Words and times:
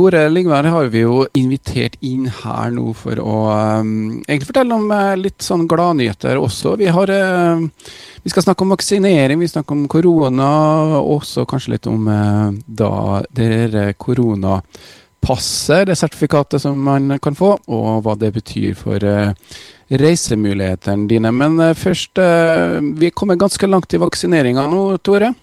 Tore 0.00 0.22
Lyngvær 0.32 0.64
har 0.72 0.86
vi 0.88 1.02
jo 1.02 1.26
invitert 1.36 1.98
inn 2.00 2.22
her 2.32 2.70
nå 2.72 2.94
for 2.96 3.18
å 3.20 3.32
um, 3.82 4.22
egentlig 4.22 4.46
fortelle 4.48 4.72
om 4.72 4.86
uh, 4.88 5.12
litt 5.20 5.44
sånn 5.44 5.66
gladnyheter 5.68 6.40
også. 6.40 6.72
Vi, 6.80 6.86
har, 6.88 7.12
uh, 7.12 7.60
vi 8.24 8.32
skal 8.32 8.46
snakke 8.46 8.64
om 8.64 8.72
vaksinering, 8.72 9.36
vi 9.42 9.50
snakker 9.50 9.76
om 9.76 9.82
korona, 9.92 10.48
og 11.02 11.18
også 11.18 11.44
kanskje 11.50 11.74
litt 11.74 11.90
om 11.90 12.08
uh, 12.08 12.48
da 12.64 13.20
det 13.36 13.90
koronapasset, 14.00 15.90
det 15.90 15.98
sertifikatet 16.00 16.64
som 16.64 16.80
man 16.80 17.18
kan 17.20 17.36
få, 17.36 17.58
og 17.68 18.00
hva 18.06 18.16
det 18.16 18.32
betyr 18.40 18.72
for 18.80 19.04
reisemulighetene 20.00 21.10
dine. 21.12 21.28
Men 21.28 21.60
først, 21.76 22.16
vi 22.96 23.12
kommer 23.12 23.36
ganske 23.36 23.68
langt 23.68 23.92
i 23.92 24.00
vaksineringa 24.00 24.64
nå, 24.72 24.84
Tore. 25.04 25.34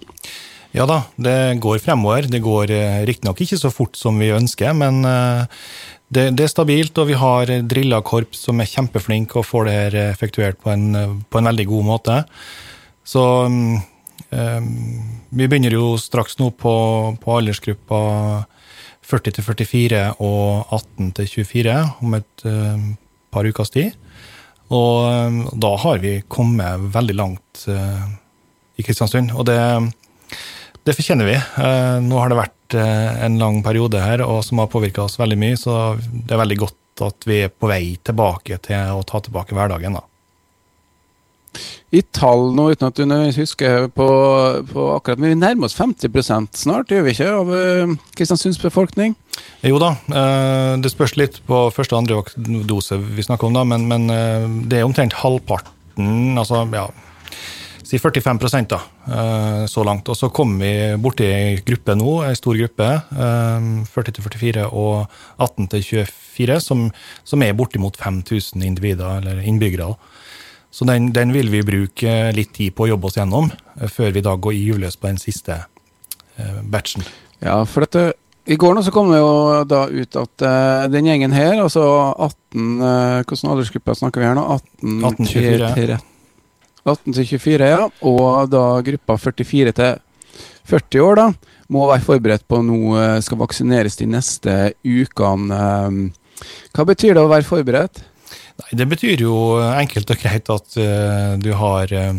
Ja 0.76 0.86
da, 0.90 1.02
det 1.16 1.60
går 1.64 1.80
fremover. 1.84 2.28
Det 2.28 2.42
går 2.44 2.72
eh, 2.76 3.04
riktignok 3.08 3.40
ikke 3.44 3.60
så 3.60 3.72
fort 3.74 3.96
som 4.00 4.18
vi 4.20 4.34
ønsker, 4.36 4.74
men 4.78 5.00
eh, 5.08 5.68
det, 6.08 6.30
det, 6.38 6.46
er 6.46 6.52
stabilt, 6.52 6.98
og 7.00 7.10
vi 7.10 7.18
har 7.20 7.52
drilla 7.68 8.00
korps 8.06 8.46
som 8.48 8.62
er 8.64 8.70
kjempeflinke 8.72 9.40
og 9.40 9.48
får 9.48 9.68
det 9.68 9.78
her 9.78 9.98
effektuert 10.08 10.60
på 10.64 10.72
en, 10.72 10.88
på 11.28 11.40
en 11.40 11.50
veldig 11.50 11.68
god 11.68 11.88
måte. 11.88 12.18
Så 13.08 13.24
um, 13.48 13.80
vi 15.30 15.48
begynner 15.48 15.76
jo 15.76 15.98
straks 16.00 16.38
nå 16.40 16.50
på, 16.56 16.74
på 17.20 17.36
aldersgruppa 17.40 18.00
40 19.08 19.38
til 19.38 19.48
44 19.48 20.02
og 20.24 20.74
18 20.76 21.14
til 21.20 21.30
24 21.46 21.76
om 22.04 22.18
et 22.18 22.48
um, 22.48 22.90
par 23.32 23.48
ukers 23.48 23.72
tid. 23.76 23.96
Og 24.72 25.08
um, 25.08 25.44
da 25.56 25.76
har 25.84 26.04
vi 26.04 26.18
kommet 26.28 26.88
veldig 26.96 27.16
langt 27.16 27.68
uh, 27.72 28.04
i 28.80 28.84
Kristiansund. 28.84 29.32
Og 29.36 29.48
det 29.48 29.60
det 30.88 30.96
fortjener 30.96 31.28
vi. 31.28 31.36
Eh, 31.36 31.96
nå 32.04 32.20
har 32.20 32.32
det 32.32 32.40
vært 32.40 32.76
eh, 32.80 33.24
en 33.28 33.40
lang 33.42 33.62
periode 33.66 34.00
her 34.00 34.24
og 34.24 34.40
som 34.48 34.62
har 34.62 34.72
påvirka 34.72 35.04
oss 35.04 35.20
veldig 35.20 35.40
mye, 35.40 35.58
så 35.60 35.98
det 36.00 36.32
er 36.32 36.44
veldig 36.44 36.62
godt 36.64 37.08
at 37.08 37.28
vi 37.30 37.42
er 37.46 37.52
på 37.52 37.70
vei 37.70 37.98
tilbake 38.08 38.60
til 38.66 38.94
å 38.96 39.04
ta 39.08 39.20
tilbake 39.24 39.58
hverdagen. 39.58 40.00
da. 40.00 40.06
I 41.96 42.02
tall 42.14 42.52
nå, 42.56 42.70
uten 42.74 42.90
at 42.90 43.00
du 43.00 43.14
husker 43.38 43.88
på, 43.96 44.08
på 44.70 44.88
akkurat, 44.94 45.20
men 45.20 45.34
vi 45.34 45.40
nærmer 45.40 45.70
oss 45.70 45.78
50% 45.78 46.60
snart, 46.60 46.92
gjør 46.92 47.06
vi 47.06 47.14
ikke, 47.16 47.30
av 47.32 47.54
uh, 47.54 47.94
Kristiansunds 48.18 48.60
befolkning? 48.62 49.16
Jo 49.66 49.80
da, 49.82 49.94
det 50.82 50.92
spørs 50.92 51.16
litt 51.18 51.40
på 51.48 51.62
første 51.74 51.96
og 51.96 52.04
andre 52.04 52.66
dose 52.68 52.98
vi 53.00 53.26
snakker 53.26 53.50
om, 53.50 53.58
da, 53.58 53.64
men, 53.70 53.88
men 53.90 54.68
det 54.70 54.82
er 54.82 54.86
omtrent 54.86 55.16
halvparten, 55.22 56.38
altså 56.38 56.66
ja, 56.74 56.88
si 57.88 58.00
45 58.00 58.68
da, 58.68 58.82
eh, 59.08 59.66
så 59.66 59.84
langt. 59.84 60.10
Og 60.10 60.18
så 60.18 60.30
kommer 60.30 60.66
vi 60.66 61.02
borti 61.02 61.28
ei 61.32 61.56
gruppe 61.66 61.96
nå, 61.96 62.18
ei 62.28 62.36
stor 62.36 62.58
gruppe, 62.60 62.90
40 63.88 64.22
44 64.28 64.68
og 64.68 65.08
18 65.40 65.70
24, 65.72 66.60
som, 66.64 66.88
som 67.24 67.44
er 67.44 67.56
bortimot 67.56 67.98
5000 67.98 68.64
individer, 68.64 69.22
eller 69.22 69.42
innbyggere. 69.42 69.96
Så 70.72 70.86
den, 70.86 71.12
den, 71.16 71.32
vil 71.34 71.50
vi 71.50 71.64
bruke 71.66 72.32
litt 72.36 72.54
tid 72.54 72.76
på 72.76 72.86
å 72.86 72.92
jobbe 72.92 73.10
oss 73.10 73.18
gjennom, 73.18 73.52
eh, 73.80 73.88
før 73.90 74.12
vi 74.14 74.26
da 74.26 74.36
går 74.36 74.54
i 74.54 74.64
juleløs 74.68 75.00
på 75.00 75.10
den 75.10 75.22
siste 75.22 75.64
eh, 76.38 76.60
batchen. 76.64 77.06
Ja, 77.42 77.64
for 77.66 77.86
dette 77.86 78.14
i 78.48 78.56
går 78.56 78.78
nå 78.78 78.82
så 78.86 78.94
kom 78.96 79.10
det 79.12 79.20
jo 79.20 79.64
da 79.68 79.82
ut 79.92 80.16
at 80.16 80.44
uh, 80.48 80.86
den 80.88 81.10
gjengen 81.10 81.34
her, 81.36 81.58
altså 81.60 81.84
18 82.16 82.78
uh, 82.80 83.18
Hvilken 83.28 83.50
aldersgruppe 83.52 83.96
snakker 84.00 84.24
vi 84.24 84.30
her 84.30 84.38
nå? 84.38 84.46
18, 84.56 84.94
18 85.10 85.28
24. 85.34 85.98
18 86.94 87.16
til 87.18 87.30
24, 87.36 87.70
ja. 87.72 87.88
Og 88.08 88.52
da 88.52 88.66
gruppa 88.86 89.18
44 89.22 89.74
til 89.78 89.98
40 90.68 91.04
år, 91.04 91.20
da, 91.20 91.28
må 91.74 91.88
være 91.90 92.06
forberedt 92.06 92.48
på 92.48 92.62
noe 92.66 93.10
skal 93.24 93.42
vaksineres 93.42 94.00
de 94.00 94.08
neste 94.12 94.56
ukene. 94.84 95.58
Eh, 95.58 96.48
hva 96.76 96.86
betyr 96.88 97.18
det 97.18 97.24
å 97.24 97.32
være 97.32 97.48
forberedt? 97.48 98.04
Nei, 98.58 98.72
Det 98.80 98.88
betyr 98.90 99.24
jo 99.26 99.36
enkelt 99.60 100.12
og 100.14 100.20
greit 100.22 100.50
at 100.54 100.80
uh, 100.82 101.34
du 101.42 101.52
har 101.58 101.92
uh, 101.94 102.18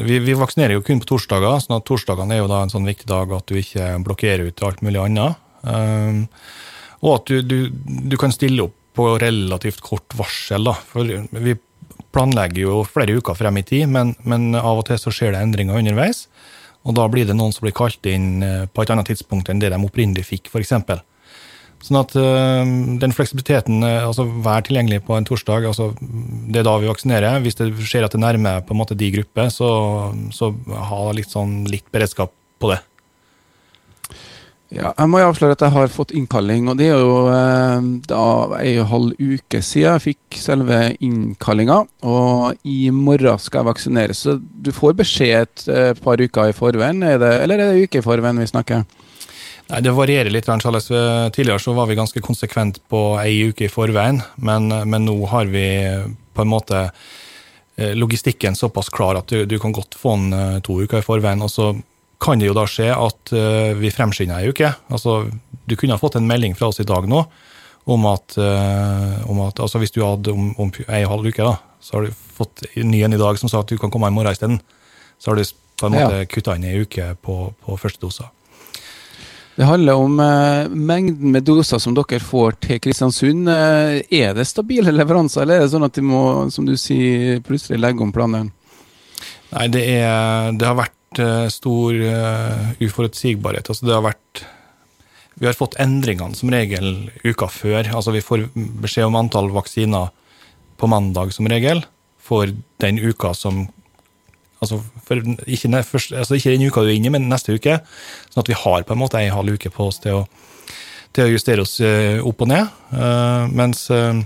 vi, 0.00 0.18
vi, 0.18 0.36
vaksinerer 0.36 0.76
jo 0.76 0.84
kun 0.84 1.00
på 1.00 1.08
torsdager, 1.14 1.60
sånn 1.62 1.78
at 1.78 1.86
torsdagene 1.88 2.36
er 2.36 2.42
jo 2.42 2.50
da 2.50 2.62
en 2.64 2.72
sånn 2.72 2.88
viktig 2.88 3.08
dag 3.08 3.32
at 3.36 3.46
du 3.48 3.60
ikke 3.60 3.94
blokkerer 4.04 4.50
ut 4.50 4.64
alt 4.66 4.82
mulig 4.84 5.00
annet. 5.02 5.40
Um, 5.64 6.24
og 7.04 7.18
at 7.18 7.30
du, 7.30 7.40
du, 7.44 7.58
du, 8.10 8.16
kan 8.20 8.32
stille 8.34 8.66
opp 8.66 8.76
på 8.96 9.06
relativt 9.20 9.80
kort 9.84 10.16
varsel. 10.16 10.66
da, 10.68 10.74
for 10.88 11.06
vi 11.06 11.56
planlegger 12.14 12.62
jo 12.62 12.82
flere 12.88 13.16
uker 13.18 13.36
frem 13.38 13.58
i 13.60 13.64
tid, 13.66 13.88
men, 13.90 14.14
men, 14.22 14.52
av 14.58 14.80
og 14.80 14.86
til 14.88 15.00
så 15.00 15.12
skjer 15.14 15.34
det 15.34 15.42
endringer 15.42 15.80
underveis. 15.80 16.28
Og 16.84 16.96
da 16.98 17.08
blir 17.08 17.26
det 17.26 17.36
noen 17.36 17.52
som 17.54 17.64
blir 17.64 17.74
kalt 17.76 18.06
inn 18.06 18.44
eh, 18.44 18.64
på 18.68 18.84
et 18.84 18.92
annet 18.92 19.08
tidspunkt 19.08 19.48
enn 19.48 19.62
det 19.62 19.72
de 19.72 19.80
opprinnelig 19.80 20.26
fikk, 20.28 20.50
f.eks. 20.52 20.74
Sånn 21.84 21.98
at 22.00 22.14
uh, 22.16 22.62
den 23.00 23.12
fleksibiliteten, 23.12 23.82
eh, 23.84 24.06
altså 24.06 24.24
vær 24.24 24.64
tilgjengelig 24.64 25.02
på 25.04 25.16
en 25.18 25.26
torsdag, 25.28 25.66
altså 25.68 25.90
det 26.00 26.62
er 26.62 26.68
da 26.68 26.78
vi 26.80 26.88
vaksinerer. 26.88 27.42
Hvis 27.44 27.58
det 27.58 27.68
skjer 27.84 28.06
at 28.06 28.14
det 28.16 28.22
nærmer 28.22 28.64
på 28.64 28.72
en 28.72 28.80
måte 28.80 28.96
de 28.96 29.10
grupper, 29.18 29.50
så, 29.52 29.68
så 30.32 30.52
ha 30.92 31.02
litt, 31.16 31.32
sånn, 31.32 31.62
litt 31.68 31.88
beredskap 31.92 32.32
på 32.60 32.72
det. 32.72 32.80
Ja, 34.74 34.90
jeg 34.98 35.10
må 35.10 35.20
jo 35.20 35.28
avsløre 35.30 35.54
at 35.54 35.62
jeg 35.62 35.74
har 35.74 35.92
fått 35.92 36.12
innkalling, 36.16 36.66
og 36.70 36.78
det 36.80 36.88
er 36.90 36.98
jo 36.98 37.28
eh, 37.30 37.86
da 38.10 38.24
en 38.58 38.88
halv 38.90 39.20
uke 39.20 39.60
siden 39.62 39.94
jeg 39.94 40.04
fikk 40.08 40.38
selve 40.40 40.78
innkallinga. 41.04 41.78
Og 42.10 42.66
i 42.66 42.90
morgen 42.94 43.40
skal 43.42 43.62
jeg 43.62 43.68
vaksineres, 43.70 44.24
så 44.26 44.36
du 44.40 44.72
får 44.74 44.96
beskjed 44.98 45.34
et 45.38 45.64
eh, 45.70 45.92
par 46.02 46.18
uker 46.18 46.50
i 46.50 46.56
forveien, 46.56 47.04
er 47.06 47.22
det, 47.22 47.32
eller 47.44 47.62
er 47.62 47.72
det 47.74 47.86
uke 47.86 48.02
i 48.02 48.06
forveien 48.06 48.42
vi 48.42 48.50
snakker? 48.50 48.82
Nei, 49.70 49.80
Det 49.80 49.94
varierer 49.96 50.32
litt. 50.32 50.50
Charles. 50.50 50.90
Tidligere 50.90 51.62
så 51.62 51.72
var 51.76 51.88
vi 51.88 51.96
ganske 51.96 52.20
konsekvent 52.24 52.82
på 52.90 53.04
ei 53.22 53.50
uke 53.50 53.68
i 53.68 53.72
forveien, 53.72 54.20
men, 54.36 54.68
men 54.68 55.06
nå 55.06 55.16
har 55.30 55.48
vi 55.54 55.66
på 56.34 56.42
en 56.42 56.50
måte 56.50 56.88
eh, 56.90 57.94
logistikken 57.94 58.58
såpass 58.58 58.90
klar 58.90 59.22
at 59.22 59.30
du, 59.30 59.46
du 59.46 59.58
kan 59.62 59.72
godt 59.72 59.94
få 59.94 60.18
den 60.18 60.62
to 60.66 60.82
uker 60.82 60.98
i 60.98 61.06
forveien. 61.06 61.46
og 61.46 61.52
så 61.54 61.76
kan 62.24 62.40
det 62.40 62.48
jo 62.48 62.56
da 62.56 62.64
skje 62.70 62.88
at 62.92 63.34
uh, 63.36 63.72
vi 63.78 63.92
fremskynder 63.92 64.40
ei 64.40 64.52
uke. 64.54 64.70
Altså, 64.92 65.24
du 65.64 65.76
kunne 65.76 65.96
ha 65.96 66.00
fått 66.00 66.16
en 66.20 66.28
melding 66.28 66.56
fra 66.56 66.70
oss 66.72 66.80
i 66.80 66.88
dag 66.88 67.08
nå 67.10 67.24
om 67.92 68.06
at, 68.08 68.38
uh, 68.40 69.20
om 69.28 69.42
at 69.44 69.60
altså 69.60 69.80
Hvis 69.82 69.92
du 69.92 70.00
hadde 70.00 70.32
om, 70.32 70.54
om 70.60 70.70
ei 70.88 71.02
halv 71.04 71.28
uke, 71.28 71.44
da, 71.44 71.58
så 71.84 71.98
har 71.98 72.06
du 72.06 72.22
fått 72.38 72.64
ny 72.80 73.02
en 73.04 73.12
i 73.12 73.20
dag 73.20 73.36
som 73.40 73.52
sa 73.52 73.60
at 73.60 73.68
du 73.68 73.76
kan 73.80 73.92
komme 73.92 74.08
i 74.08 74.14
morgen 74.14 74.32
isteden. 74.32 74.62
Så 75.20 75.30
har 75.30 75.36
du 75.36 75.44
på 75.80 75.90
en 75.90 75.96
måte 75.98 76.22
ja. 76.22 76.30
kutta 76.30 76.56
inn 76.56 76.64
ei 76.64 76.80
uke 76.80 77.12
på, 77.20 77.36
på 77.60 77.76
første 77.80 78.00
dose. 78.00 78.30
Det 79.54 79.66
handler 79.68 79.94
om 79.94 80.18
eh, 80.20 80.68
mengden 80.68 81.30
med 81.30 81.44
doser 81.46 81.78
som 81.78 81.94
dere 81.94 82.18
får 82.18 82.56
til 82.64 82.80
Kristiansund. 82.82 83.46
Eh, 83.50 84.00
er 84.10 84.32
det 84.34 84.48
stabile 84.50 84.90
leveranser, 84.90 85.44
eller 85.44 85.60
er 85.60 85.66
det 85.66 85.70
sånn 85.74 85.86
at 85.86 85.94
de 85.94 86.02
må 86.02 86.24
som 86.50 86.66
du 86.66 86.74
sier, 86.80 87.38
plutselig 87.46 87.78
legge 87.78 88.02
om 88.02 88.10
planen? 88.14 88.50
Nei, 89.52 89.68
det, 89.70 89.84
er, 90.00 90.50
det 90.58 90.66
har 90.66 90.80
vært 90.80 90.96
Eh, 91.18 91.48
stor 91.48 91.94
uh, 91.94 92.70
uforutsigbarhet. 92.80 93.68
Altså 93.68 93.86
det 93.86 93.94
har 93.94 94.04
vært 94.04 94.44
Vi 95.34 95.46
har 95.48 95.56
fått 95.58 95.74
endringene 95.82 96.36
som 96.38 96.50
regel 96.52 97.10
uka 97.24 97.48
før. 97.50 97.88
Altså 97.90 98.14
vi 98.14 98.22
får 98.22 98.46
beskjed 98.54 99.08
om 99.08 99.18
antall 99.18 99.50
vaksiner 99.54 100.12
på 100.78 100.90
mandag 100.90 101.32
som 101.34 101.48
regel 101.50 101.82
for 102.22 102.50
den 102.82 102.98
uka 102.98 103.34
som 103.34 103.68
Altså, 104.64 104.78
ikke, 105.44 105.68
altså 106.16 106.34
ikke, 106.38 106.54
den 106.54 106.62
uka 106.70 106.80
du 106.80 106.88
er 106.88 106.94
inne 106.96 107.10
i, 107.10 107.12
men 107.12 107.26
neste 107.28 107.52
uke. 107.52 107.74
Sånn 108.32 108.40
at 108.40 108.48
vi 108.48 108.56
har 108.56 108.86
på 108.86 108.94
en 108.94 109.00
måte 109.02 109.18
ei 109.20 109.26
halv 109.28 109.58
uke 109.58 109.68
på 109.68 109.90
oss 109.90 109.98
til 110.00 110.22
å, 110.22 110.24
til 111.12 111.26
å 111.26 111.32
justere 111.34 111.60
oss 111.66 111.74
uh, 111.84 112.22
opp 112.24 112.40
og 112.46 112.48
ned. 112.48 112.70
Uh, 112.94 113.44
mens 113.52 113.82
uh, 113.92 114.16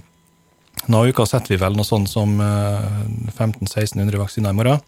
nå 0.87 1.01
uka 1.11 1.27
setter 1.27 1.57
vi 1.57 1.59
vel 1.59 1.75
noe 1.75 1.89
sånn 1.89 2.07
som 2.07 2.39
1500-1600 2.39 4.21
vaksiner 4.21 4.55
i 4.55 4.59
morgen. 4.61 4.79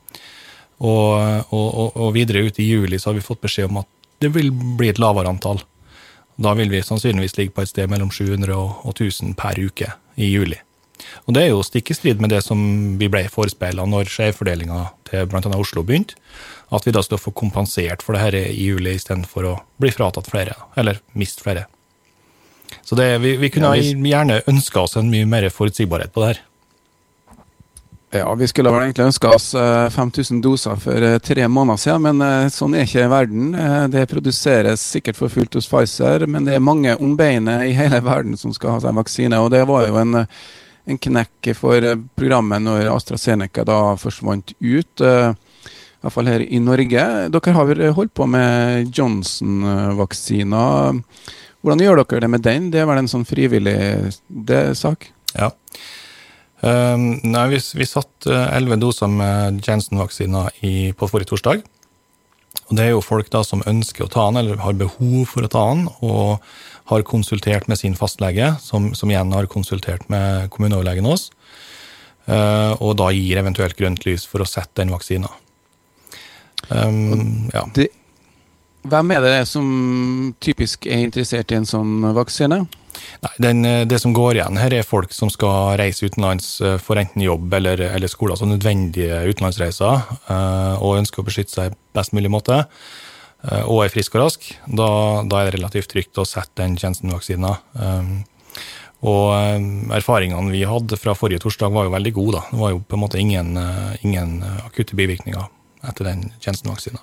Og, 0.80 1.52
og, 1.52 1.96
og, 1.96 2.06
videre 2.16 2.46
ut 2.46 2.58
i 2.58 2.70
juli 2.70 2.98
så 2.98 3.10
har 3.10 3.18
vi 3.18 3.24
fått 3.24 3.42
beskjed 3.44 3.68
om 3.68 3.82
at 3.82 3.88
det 4.20 4.30
vil 4.32 4.48
bli 4.50 4.88
et 4.88 5.00
lavere 5.00 5.28
antall. 5.28 5.60
Da 6.40 6.54
vil 6.56 6.72
vi 6.72 6.80
sannsynligvis 6.84 7.36
ligge 7.36 7.52
på 7.56 7.64
et 7.64 7.72
sted 7.72 7.90
mellom 7.92 8.08
700 8.12 8.56
og 8.56 8.92
1000 8.94 9.36
per 9.36 9.60
uke 9.60 9.92
i 10.16 10.30
juli. 10.30 10.56
Og 11.26 11.34
det 11.36 11.44
er 11.44 11.52
jo 11.52 11.64
stikk 11.64 11.92
i 11.92 11.96
strid 11.96 12.20
med 12.20 12.32
det 12.32 12.42
som 12.44 12.60
vi 13.00 13.08
ble 13.12 13.24
forespeila 13.32 13.86
når 13.88 14.08
skjevfordelinga 14.12 14.86
til 15.08 15.28
bl.a. 15.28 15.42
Oslo 15.56 15.84
begynte. 15.86 16.16
At 16.70 16.86
vi 16.86 16.94
da 16.94 17.02
skal 17.02 17.20
få 17.20 17.32
kompensert 17.34 18.04
for 18.04 18.14
det 18.14 18.22
her 18.22 18.36
i 18.38 18.44
juli 18.54 18.94
istedenfor 18.94 19.48
å 19.48 19.54
bli 19.82 19.90
fratatt 19.90 20.28
flere, 20.30 20.54
eller 20.78 21.00
miste 21.18 21.42
flere. 21.42 21.64
Så 22.86 22.94
det, 22.94 23.08
vi, 23.24 23.34
vi 23.40 23.50
kunne 23.50 23.72
ja, 23.74 23.82
vi... 23.82 24.12
gjerne 24.12 24.42
ønska 24.50 24.84
oss 24.84 24.94
en 25.00 25.10
mye 25.10 25.26
mer 25.26 25.48
forutsigbarhet 25.50 26.14
på 26.14 26.22
det 26.22 26.28
her. 26.32 26.44
Ja, 28.12 28.34
Vi 28.34 28.48
skulle 28.48 28.70
vel 28.70 28.82
egentlig 28.82 29.04
ønska 29.06 29.28
oss 29.30 29.52
5000 29.94 30.36
eh, 30.36 30.40
doser 30.42 30.76
for 30.82 31.02
eh, 31.06 31.18
tre 31.22 31.44
måneder 31.48 31.78
siden, 31.78 32.02
men 32.08 32.22
eh, 32.26 32.48
sånn 32.50 32.74
er 32.74 32.88
ikke 32.88 33.04
verden. 33.06 33.52
Det 33.92 34.02
produseres 34.10 34.82
sikkert 34.96 35.18
for 35.20 35.30
fullt 35.30 35.54
hos 35.54 35.68
Pfizer, 35.70 36.26
men 36.26 36.48
det 36.48 36.56
er 36.56 36.64
mange 36.64 36.96
om 36.98 37.12
beinet 37.16 37.68
i 37.68 37.76
hele 37.78 38.00
verden 38.10 38.34
som 38.40 38.50
skal 38.56 38.70
ha 38.74 38.80
seg 38.82 38.98
vaksine. 38.98 39.38
og 39.38 39.52
Det 39.54 39.62
var 39.70 39.86
jo 39.86 39.94
en, 40.02 40.12
en 40.26 40.98
knekk 41.06 41.52
for 41.54 41.78
programmet 42.18 42.66
når 42.66 42.90
AstraZeneca 42.96 43.62
da 43.68 43.78
forsvant 44.00 44.56
ut. 44.58 45.06
I 45.06 46.02
hvert 46.02 46.16
fall 46.16 46.32
her 46.32 46.42
i 46.42 46.58
Norge. 46.58 47.06
Dere 47.30 47.56
har 47.60 47.86
holdt 47.94 48.14
på 48.18 48.26
med 48.26 48.90
Johnson-vaksiner. 48.90 50.98
Hvordan 51.62 51.86
gjør 51.86 52.02
dere 52.02 52.26
det 52.26 52.34
med 52.34 52.42
den? 52.42 52.72
Det 52.74 52.82
er 52.82 52.90
vel 52.90 53.04
en 53.04 53.14
sånn 53.14 53.28
frivillig 53.28 53.78
sak? 54.82 55.12
Ja. 55.36 55.54
Um, 56.60 57.04
nei, 57.24 57.44
vi, 57.54 57.58
vi 57.80 57.86
satt 57.88 58.26
elleve 58.28 58.76
doser 58.80 59.08
med 59.08 59.62
Janssen-vaksiner 59.64 60.56
på 60.98 61.08
forrige 61.08 61.32
torsdag. 61.32 61.62
Og 62.70 62.76
Det 62.76 62.84
er 62.84 62.92
jo 62.92 63.02
folk 63.02 63.30
da 63.32 63.42
som 63.46 63.64
ønsker 63.66 64.06
å 64.06 64.10
ta 64.10 64.28
den, 64.28 64.40
eller 64.42 64.62
har 64.62 64.78
behov 64.78 65.24
for 65.32 65.46
å 65.46 65.50
ta 65.50 65.62
den, 65.72 65.88
og 66.06 66.38
har 66.90 67.06
konsultert 67.06 67.66
med 67.70 67.78
sin 67.80 67.96
fastlege, 67.98 68.52
som, 68.62 68.92
som 68.94 69.10
igjen 69.10 69.34
har 69.34 69.50
konsultert 69.50 70.06
med 70.10 70.50
kommuneoverlegen 70.54 71.06
hos, 71.06 71.28
uh, 72.30 72.74
og 72.78 72.96
da 73.02 73.10
gir 73.14 73.40
eventuelt 73.42 73.78
grønt 73.78 74.06
lys 74.06 74.26
for 74.26 74.42
å 74.42 74.48
sette 74.48 74.82
den 74.82 74.94
vaksina. 74.94 75.30
Um, 76.70 77.50
ja. 77.54 77.64
Hvem 78.90 79.14
er 79.16 79.24
det 79.26 79.38
som 79.50 79.66
typisk 80.42 80.86
er 80.86 81.02
interessert 81.04 81.50
i 81.52 81.58
en 81.58 81.68
sånn 81.68 82.06
vaksine? 82.16 82.62
Nei, 83.20 83.32
den, 83.44 83.62
Det 83.88 83.98
som 84.00 84.14
går 84.16 84.38
igjen 84.38 84.58
her, 84.60 84.74
er 84.74 84.86
folk 84.86 85.12
som 85.14 85.30
skal 85.32 85.76
reise 85.80 86.08
utenlands 86.08 86.60
eh, 86.64 86.78
for 86.82 87.00
enten 87.00 87.22
jobb 87.24 87.52
eller, 87.60 87.82
eller 87.90 88.10
skole, 88.10 88.34
altså 88.34 88.48
nødvendige 88.48 89.22
utenlandsreiser, 89.30 90.02
uh, 90.30 90.76
og 90.80 90.98
ønsker 91.00 91.22
å 91.22 91.26
beskytte 91.26 91.56
seg 91.56 91.78
best 91.96 92.14
mulig 92.16 92.32
måte, 92.32 92.64
og 93.40 93.78
er 93.86 93.92
frisk 93.92 94.18
og 94.18 94.26
rask. 94.26 94.42
Da, 94.68 94.88
da, 95.24 95.38
er 95.40 95.48
det 95.48 95.54
relativt 95.54 95.88
trygt 95.88 96.18
å 96.20 96.26
sette 96.28 96.60
den 96.60 96.74
Jensen-vaksina. 96.76 97.54
Og 99.08 99.94
erfaringene 99.96 100.52
vi 100.52 100.60
hadde 100.68 100.98
fra 101.00 101.14
forrige 101.16 101.40
torsdag, 101.46 101.72
var 101.72 101.86
jo 101.88 101.94
veldig 101.94 102.12
gode. 102.18 102.34
Da. 102.36 102.42
Det 102.50 102.60
var 102.60 102.74
jo 102.74 102.82
på 102.84 102.98
en 102.98 103.02
måte 103.06 103.22
ingen, 103.22 103.56
ingen 104.04 104.42
akutte 104.66 104.98
bivirkninger 105.00 105.48
etter 105.88 106.10
den 106.10 106.26
Jensen-vaksina. 106.44 107.00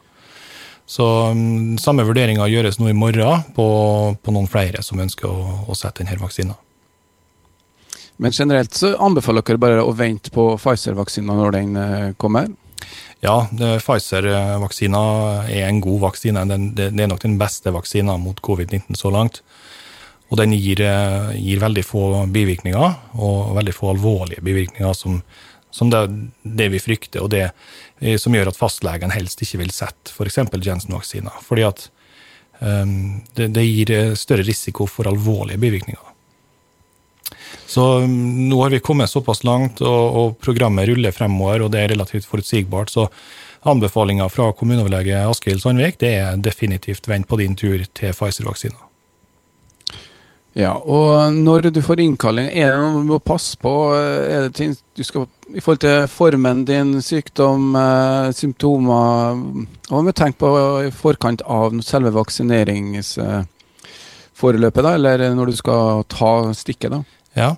Så 0.88 1.06
um, 1.34 1.76
samme 1.82 2.06
vurderinger 2.08 2.48
gjøres 2.48 2.80
nå 2.80 2.88
i 2.88 2.96
morgen 2.96 3.44
på, 3.56 3.68
på 4.24 4.34
noen 4.34 4.48
flere 4.48 4.84
som 4.86 5.02
ønsker 5.04 5.28
å, 5.28 5.58
å 5.68 5.76
sette 5.76 6.06
denne 6.06 6.22
vaksina. 6.22 6.56
Men 8.18 8.34
generelt 8.34 8.74
så 8.74 8.96
anbefaler 9.04 9.44
dere 9.46 9.62
bare 9.62 9.84
å 9.84 9.92
vente 9.94 10.32
på 10.34 10.50
Pfizer-vaksina 10.58 11.36
når 11.38 11.54
den 11.54 11.76
eh, 11.78 12.14
kommer? 12.18 12.48
Ja, 13.22 13.44
Pfizer-vaksina 13.52 15.02
er 15.46 15.68
en 15.68 15.82
god 15.84 16.02
vaksine. 16.08 16.46
Den, 16.50 16.72
det, 16.78 16.92
det, 16.96 17.04
er 17.04 17.12
nok 17.12 17.22
den 17.26 17.38
beste 17.38 17.74
vaksina 17.76 18.16
mot 18.22 18.40
covid-19 18.42 18.98
så 18.98 19.12
langt. 19.14 19.44
Og 20.32 20.40
den 20.42 20.56
gir, 20.58 20.82
eh, 20.82 21.36
gir, 21.38 21.62
veldig 21.62 21.84
få 21.86 22.08
bivirkninger, 22.34 22.98
og 23.22 23.54
veldig 23.60 23.76
få 23.76 23.94
alvorlige 23.94 24.44
bivirkninger 24.46 24.98
som, 24.98 25.22
som 25.78 25.90
det, 25.94 26.02
det, 26.42 26.72
vi 26.74 26.82
frykter, 26.82 27.22
og 27.22 27.30
det 27.30 27.44
eh, 28.00 28.18
som 28.18 28.34
gjør 28.34 28.50
at 28.52 28.58
fastlegen 28.58 29.14
helst 29.14 29.42
ikke 29.46 29.62
vil 29.62 29.74
sette 29.76 30.14
f.eks. 30.14 30.40
Jensen-vaksina. 30.66 31.34
Fordi 31.46 31.66
at 31.68 31.88
um, 32.60 33.20
det, 33.38 33.52
det, 33.54 33.66
gir 33.68 33.94
eh, 33.94 34.14
større 34.18 34.46
risiko 34.48 34.88
for 34.90 35.10
alvorlige 35.10 35.62
bivirkninger. 35.62 36.02
Så 37.70 37.86
um, 38.08 38.50
nå 38.50 38.64
har 38.64 38.74
vi 38.74 38.82
kommet 38.82 39.14
såpass 39.14 39.44
langt, 39.46 39.84
og, 39.86 40.18
og, 40.22 40.40
programmet 40.42 40.90
ruller 40.90 41.14
fremover, 41.14 41.68
og 41.68 41.72
det 41.76 41.84
er 41.84 41.94
relativt 41.94 42.26
forutsigbart. 42.26 42.94
Så 42.94 43.06
anbefalinga 43.68 44.30
fra 44.34 44.50
kommuneoverlege 44.58 45.22
Askild 45.30 45.62
Sandvik 45.62 46.02
det 46.02 46.14
er 46.24 46.42
definitivt 46.42 47.10
vent 47.10 47.30
på 47.30 47.38
din 47.38 47.58
tur 47.60 47.86
til 47.94 48.18
Pfizer-vaksina. 48.18 48.88
Ja, 50.58 50.74
og 50.74 51.36
når 51.38 51.70
du 51.70 51.84
får 51.86 52.02
innkalling, 52.02 52.48
er 52.50 52.74
det 52.74 52.82
noe 52.82 53.04
du 53.04 53.10
må 53.12 53.20
passe 53.22 53.60
på? 53.62 53.72
Er 53.94 54.48
det 54.48 54.56
ting 54.58 54.72
du 54.98 55.04
skal 55.06 55.28
i 55.56 55.62
forhold 55.64 55.80
til 55.84 56.08
formen 56.12 56.66
din, 56.68 57.02
sykdom, 57.02 57.76
eh, 57.76 58.32
symptomer 58.36 59.36
Hva 59.88 60.02
må 60.02 60.06
du 60.06 60.12
tenke 60.12 60.38
på 60.44 60.50
i 60.86 60.92
forkant 60.92 61.42
av 61.48 61.72
selve 61.86 62.12
vaksineringsforløpet, 62.16 64.84
da, 64.84 64.94
eller 64.94 65.36
når 65.36 65.46
du 65.52 65.56
skal 65.56 66.04
ta 66.12 66.54
stikket? 66.54 66.92
da? 66.92 67.04
Ja, 67.38 67.52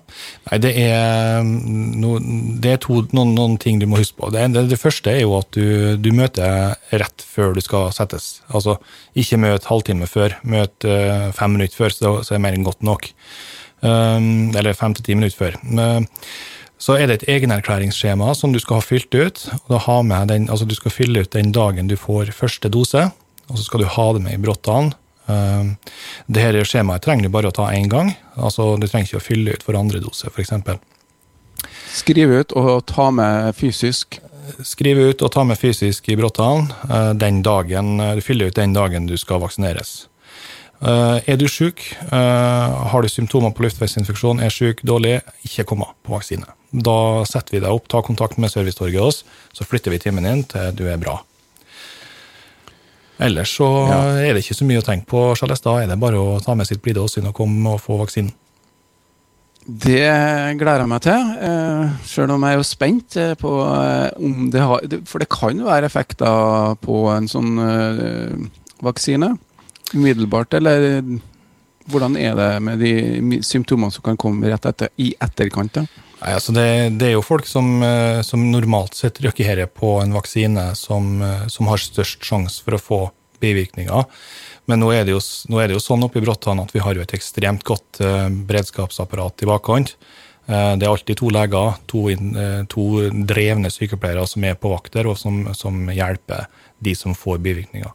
Nei, 0.50 0.58
det 0.60 0.74
er, 0.76 1.42
no, 1.42 2.18
det 2.60 2.74
er 2.74 2.80
to, 2.84 2.98
noen, 3.16 3.32
noen, 3.36 3.56
ting 3.60 3.78
du 3.80 3.86
må 3.88 4.00
huske 4.00 4.18
på. 4.18 4.28
Det, 4.34 4.42
det, 4.52 4.66
det 4.68 4.80
første 4.80 5.14
er 5.14 5.22
jo 5.22 5.38
at 5.38 5.48
du, 5.56 5.96
du, 5.96 6.10
møter 6.16 6.74
rett 6.92 7.24
før 7.24 7.54
du 7.56 7.62
skal 7.64 7.88
settes. 7.96 8.42
Altså, 8.52 8.76
ikke 9.16 9.40
møt 9.40 9.70
halvtime 9.70 10.06
før, 10.10 10.36
møt 10.44 10.84
uh, 10.84 11.30
fem 11.36 11.56
minutter 11.56 11.80
før, 11.80 11.96
så, 11.96 12.12
så 12.20 12.34
er 12.34 12.36
det 12.36 12.44
mer 12.44 12.58
enn 12.58 12.68
godt 12.68 12.84
nok. 12.84 13.08
Um, 13.80 14.52
eller 14.52 14.76
fem 14.76 14.92
til 14.96 15.06
ti 15.06 15.16
minutter 15.16 15.38
før. 15.38 15.56
Uh, 15.64 16.04
så 16.80 16.96
er 16.96 17.10
det 17.10 17.18
et 17.18 17.28
egenerklæringsskjema 17.36 18.32
som 18.36 18.54
du 18.54 18.60
skal 18.62 18.80
ha 18.80 18.84
fylt 18.84 19.14
ut. 19.14 19.42
og 19.68 19.80
ha 19.84 20.02
med 20.02 20.28
den, 20.28 20.48
altså 20.48 20.64
Du 20.64 20.74
skal 20.74 20.90
fylle 20.90 21.20
ut 21.20 21.32
den 21.32 21.52
dagen 21.52 21.88
du 21.88 21.96
får 21.96 22.32
første 22.32 22.68
dose, 22.68 23.10
og 23.48 23.58
så 23.58 23.64
skal 23.64 23.80
du 23.80 23.86
ha 23.86 24.12
det 24.12 24.22
med 24.22 24.32
i 24.32 24.42
brottene. 24.42 24.92
Um, 25.26 25.76
det 26.26 26.42
her 26.42 26.64
skjemaet 26.64 27.04
trenger 27.04 27.28
du 27.28 27.28
bare 27.28 27.48
å 27.48 27.54
ta 27.54 27.68
én 27.70 27.88
gang. 27.88 28.16
altså 28.36 28.76
Du 28.80 28.86
trenger 28.86 29.06
ikke 29.06 29.20
å 29.20 29.28
fylle 29.28 29.52
ut 29.52 29.62
for 29.62 29.76
andre 29.76 30.00
dose, 30.00 30.26
f.eks. 30.26 30.52
Skrive 31.92 32.40
ut 32.40 32.52
og 32.52 32.86
ta 32.86 33.10
med 33.10 33.54
fysisk? 33.54 34.18
Skrive 34.64 35.12
ut 35.12 35.22
og 35.22 35.30
ta 35.30 35.44
med 35.44 35.58
fysisk 35.58 36.08
i 36.08 36.16
brottene 36.16 36.72
uh, 36.88 37.12
den 37.14 37.42
dagen, 37.42 37.98
du 37.98 38.20
fyller 38.24 38.48
ut 38.48 38.56
den 38.56 38.72
dagen 38.72 39.06
du 39.06 39.16
skal 39.20 39.44
vaksineres. 39.44 40.09
Uh, 40.80 41.20
er 41.28 41.36
du 41.36 41.44
syk, 41.50 41.82
uh, 42.08 42.88
har 42.88 43.04
du 43.04 43.08
symptomer 43.12 43.52
på 43.52 43.66
luftveisinfeksjon, 43.66 44.40
er 44.40 44.52
syk, 44.54 44.80
dårlig, 44.86 45.18
ikke 45.44 45.66
kom 45.68 45.84
på 45.84 46.14
vaksine. 46.14 46.48
Da 46.70 47.26
setter 47.28 47.58
vi 47.58 47.60
deg 47.60 47.74
opp, 47.74 47.88
tar 47.90 48.06
kontakt 48.06 48.38
med 48.40 48.52
servicetorget 48.52 49.02
oss, 49.04 49.24
så 49.52 49.66
flytter 49.68 49.92
vi 49.92 50.00
timen 50.00 50.24
din 50.24 50.46
til 50.48 50.72
du 50.78 50.86
er 50.88 51.00
bra. 51.02 51.18
Ellers 53.20 53.52
så 53.52 53.68
ja. 53.90 53.98
er 54.24 54.32
det 54.32 54.44
ikke 54.46 54.56
så 54.56 54.66
mye 54.68 54.80
å 54.80 54.86
tenke 54.86 55.10
på, 55.10 55.24
Charles. 55.36 55.60
Da 55.60 55.76
er 55.82 55.90
det 55.90 55.98
bare 56.00 56.20
å 56.20 56.38
ta 56.40 56.54
med 56.56 56.68
sitt 56.68 56.80
blide 56.80 57.02
åsyn 57.04 57.28
og 57.28 57.36
komme 57.36 57.74
og 57.74 57.82
få 57.84 57.98
vaksinen. 58.00 58.32
Det 59.60 60.08
gleder 60.58 60.82
jeg 60.82 60.88
meg 60.88 61.02
til, 61.04 61.26
eh, 61.44 61.90
sjøl 62.08 62.32
om 62.32 62.46
jeg 62.46 62.56
er 62.56 62.58
jo 62.58 62.64
spent 62.64 63.16
eh, 63.20 63.34
på 63.38 63.50
eh, 63.68 64.08
om 64.16 64.48
det 64.50 64.62
har 64.64 64.86
For 65.06 65.20
det 65.20 65.28
kan 65.30 65.60
være 65.66 65.86
effekter 65.90 66.78
på 66.80 67.02
en 67.12 67.28
sånn 67.28 67.60
eh, 67.60 68.48
vaksine 68.80 69.34
umiddelbart, 69.94 70.54
eller 70.54 71.00
hvordan 71.90 72.16
er 72.20 72.36
det 72.38 72.50
med 72.62 72.82
de 72.82 73.40
symptomene 73.46 73.92
som 73.94 74.04
kan 74.04 74.18
komme 74.20 74.50
rett 74.50 74.68
etter, 74.68 74.92
i 75.00 75.12
etterkant? 75.20 75.74
da? 75.78 75.86
Nei, 76.20 76.34
altså 76.36 76.52
det, 76.52 76.66
det, 77.00 77.08
er 77.08 77.14
jo 77.16 77.24
folk 77.24 77.48
som, 77.48 77.78
eh, 77.84 78.20
som 78.26 78.42
normalt 78.52 78.98
sett 78.98 79.22
reagerer 79.24 79.70
på 79.72 79.96
en 80.02 80.12
vaksine 80.12 80.70
som, 80.76 81.14
eh, 81.24 81.46
som, 81.48 81.68
har 81.70 81.80
størst 81.80 82.26
sjanse 82.26 82.64
for 82.64 82.76
å 82.76 82.82
få 82.82 83.00
bivirkninger. 83.40 84.08
Men 84.68 84.82
nå 84.82 84.90
er 84.92 85.06
det 85.08 85.14
jo, 85.14 85.20
er 85.56 85.70
det 85.70 85.78
jo 85.78 85.82
sånn 85.82 86.04
oppe 86.04 86.20
i 86.20 86.24
Bråttan 86.24 86.60
at 86.60 86.74
vi 86.74 86.82
har 86.84 86.94
jo 86.94 87.02
et 87.02 87.14
ekstremt 87.16 87.64
godt 87.66 88.02
uh, 88.04 88.28
beredskapsapparat 88.28 89.42
i 89.42 89.48
bakkant. 89.48 89.94
Det 90.50 90.84
er 90.84 90.90
alltid 90.90 91.16
to 91.18 91.30
leger, 91.32 91.78
to, 91.88 92.02
to, 92.70 92.84
drevne 93.26 93.70
sykepleiere 93.72 94.26
som 94.28 94.44
er 94.44 94.56
på 94.58 94.72
vakt 94.72 94.96
der, 94.96 95.08
og 95.08 95.16
som, 95.18 95.44
som 95.56 95.88
hjelper 95.94 96.48
de 96.82 96.94
som 96.98 97.16
får 97.16 97.40
bivirkninger. 97.44 97.92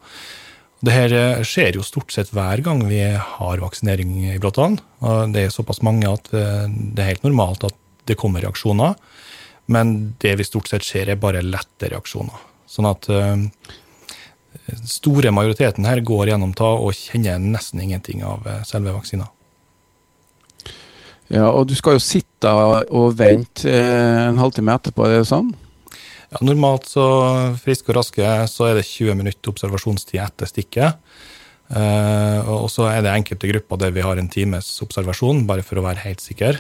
Det 0.86 0.94
her 0.94 1.44
skjer 1.48 1.80
jo 1.80 1.86
stort 1.86 2.14
sett 2.14 2.30
hver 2.36 2.62
gang 2.62 2.84
vi 2.86 3.00
har 3.02 3.62
vaksinering 3.64 4.12
i 4.34 4.40
Bråtan. 4.42 4.78
Det 5.34 5.48
er 5.48 5.54
såpass 5.54 5.82
mange 5.86 6.10
at 6.12 6.28
det 6.30 7.02
er 7.02 7.10
helt 7.10 7.26
normalt 7.26 7.66
at 7.66 7.78
det 8.06 8.18
kommer 8.20 8.44
reaksjoner. 8.44 8.94
Men 9.66 9.96
det 10.22 10.36
vi 10.38 10.46
stort 10.46 10.70
sett 10.70 10.86
ser, 10.86 11.10
er 11.10 11.18
bare 11.18 11.42
lette 11.42 11.90
reaksjoner. 11.90 12.44
Sånn 12.70 12.86
at 12.90 13.08
uh, 13.10 13.34
store 14.86 15.34
majoriteten 15.34 15.88
her 15.90 16.04
går 16.06 16.30
gjennom 16.32 16.54
ta 16.58 16.76
og 16.78 16.94
kjenner 16.98 17.42
nesten 17.42 17.82
ingenting 17.82 18.22
av 18.26 18.46
selve 18.68 18.94
vaksina. 18.94 19.30
Ja, 21.34 21.50
og 21.50 21.66
du 21.70 21.74
skal 21.78 21.98
jo 21.98 22.04
sitte 22.06 22.52
og 22.54 23.16
vente 23.18 23.72
en 23.74 24.38
halvtime 24.38 24.76
etterpå, 24.78 25.08
er 25.08 25.24
det 25.24 25.30
sånn? 25.32 25.56
Ja, 26.36 26.42
Normalt 26.44 26.90
så 26.92 27.04
friske 27.64 27.94
og 27.94 28.02
raske 28.02 28.28
så 28.52 28.68
er 28.68 28.76
det 28.76 28.90
20 28.90 29.16
minutter 29.16 29.54
observasjonstid 29.54 30.20
etter 30.20 30.50
stikket. 30.52 30.98
og 31.72 32.68
så 32.70 32.90
er 32.92 33.02
det 33.02 33.14
enkelte 33.16 33.48
grupper 33.48 33.78
der 33.80 33.92
vi 33.96 34.04
har 34.04 34.18
en 34.20 34.28
times 34.28 34.68
observasjon, 34.84 35.46
bare 35.48 35.64
for 35.64 35.80
å 35.80 35.86
være 35.86 36.04
helt 36.04 36.20
sikker. 36.20 36.60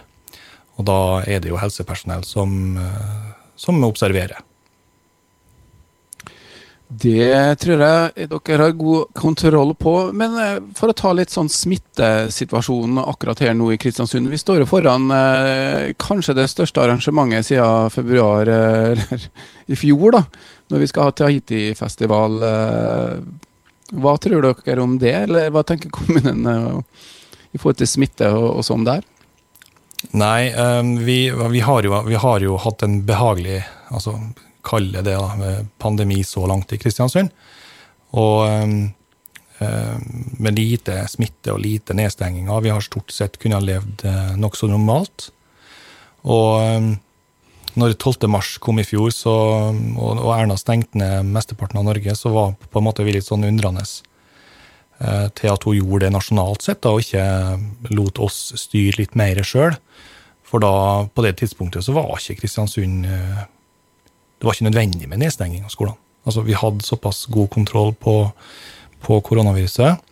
Og 0.79 0.87
da 0.87 1.23
er 1.27 1.43
det 1.43 1.51
jo 1.51 1.59
helsepersonell 1.59 2.23
som, 2.23 2.77
eh, 2.77 3.33
som 3.55 3.83
observerer. 3.83 4.39
Det 7.01 7.59
tror 7.59 7.81
jeg 7.81 8.27
dere 8.29 8.65
har 8.67 8.75
god 8.77 9.13
kontroll 9.17 9.73
på. 9.75 9.93
Men 10.15 10.35
eh, 10.39 10.57
for 10.77 10.91
å 10.91 10.97
ta 10.97 11.11
litt 11.15 11.33
sånn 11.33 11.49
smittesituasjonen 11.51 13.01
akkurat 13.01 13.41
her 13.43 13.55
nå 13.57 13.71
i 13.73 13.79
Kristiansund. 13.81 14.29
Vi 14.31 14.39
står 14.39 14.61
jo 14.61 14.67
foran 14.69 15.09
eh, 15.11 15.95
kanskje 16.01 16.37
det 16.37 16.47
største 16.51 16.83
arrangementet 16.83 17.49
siden 17.49 17.91
februar 17.93 18.51
eh, 18.51 19.17
i 19.73 19.79
fjor, 19.79 20.19
da. 20.19 20.23
Når 20.71 20.85
vi 20.85 20.91
skal 20.91 21.09
ha 21.09 21.17
Tahiti-festival. 21.23 22.39
Eh, 22.51 23.17
hva 24.01 24.15
tror 24.21 24.47
dere 24.47 24.81
om 24.81 24.95
det, 25.01 25.13
eller 25.27 25.51
hva 25.53 25.65
tenker 25.67 25.93
kommunen 25.93 26.47
eh, 26.49 27.03
i 27.51 27.59
forhold 27.59 27.81
til 27.81 27.91
smitte 27.91 28.31
og, 28.33 28.49
og 28.61 28.65
sånn 28.67 28.87
der? 28.87 29.03
Nei, 30.13 30.51
vi, 31.01 31.17
vi, 31.33 31.61
har 31.65 31.85
jo, 31.87 31.95
vi, 32.05 32.17
har 32.21 32.43
jo, 32.43 32.59
hatt 32.61 32.83
en 32.85 32.99
behagelig 33.07 33.63
altså 33.89 34.19
Kall 34.65 34.91
det 34.95 35.05
da, 35.07 35.29
pandemi 35.81 36.23
så 36.25 36.45
langt 36.49 36.73
i 36.73 36.79
Kristiansund. 36.81 37.31
Og 38.15 38.45
um, 38.47 38.75
eh, 39.59 39.95
med 40.39 40.59
lite 40.59 41.03
smitte 41.11 41.53
og 41.53 41.61
lite 41.63 41.95
nedstenginger. 41.97 42.63
Vi 42.63 42.73
har 42.73 42.85
stort 42.85 43.13
sett 43.13 43.39
kunnet 43.41 43.65
levd 43.65 44.05
eh, 44.07 44.35
nokså 44.39 44.69
normalt. 44.71 45.29
Og 46.25 46.95
når 47.75 47.93
12. 47.99 48.25
mars 48.31 48.55
kom 48.63 48.79
i 48.81 48.87
fjor, 48.87 49.11
så, 49.13 49.35
og, 49.99 50.25
Erna 50.33 50.55
stengte 50.57 50.97
ned 50.97 51.27
mesteparten 51.35 51.81
av 51.81 51.85
Norge, 51.85 52.15
så 52.17 52.31
var 52.33 52.55
på 52.57 52.79
en 52.79 52.87
måte 52.87 53.05
vi 53.05 53.13
litt 53.13 53.27
sånn 53.27 53.45
undrende 53.45 53.83
til 55.35 55.51
at 55.51 55.65
hun 55.67 55.75
gjorde 55.75 56.05
det 56.05 56.13
nasjonalt 56.15 56.63
sett, 56.63 56.87
og 56.87 57.03
ikke 57.03 57.91
lot 57.91 58.21
oss 58.23 58.55
styre 58.57 59.01
litt 59.01 59.17
mer 59.19 59.41
sjøl. 59.43 59.75
For 60.47 60.63
da, 60.63 61.03
på 61.11 61.25
det 61.25 61.35
tidspunktet 61.41 61.83
så 61.83 61.93
var 61.97 62.15
ikke 62.15 62.39
Kristiansund 62.39 63.03
Det 64.45 64.51
var 64.51 64.59
ikke 64.59 64.65
nødvendig 64.67 65.07
med 65.09 65.17
nedstenging 65.23 65.63
av 65.65 65.71
skolene. 65.73 65.97
Altså, 66.21 66.43
vi 66.45 66.53
hadde 66.53 66.85
såpass 66.85 67.23
god 67.33 67.47
kontroll 67.49 67.95
på, 67.97 68.13
på 69.01 69.15
koronaviruset. 69.25 70.03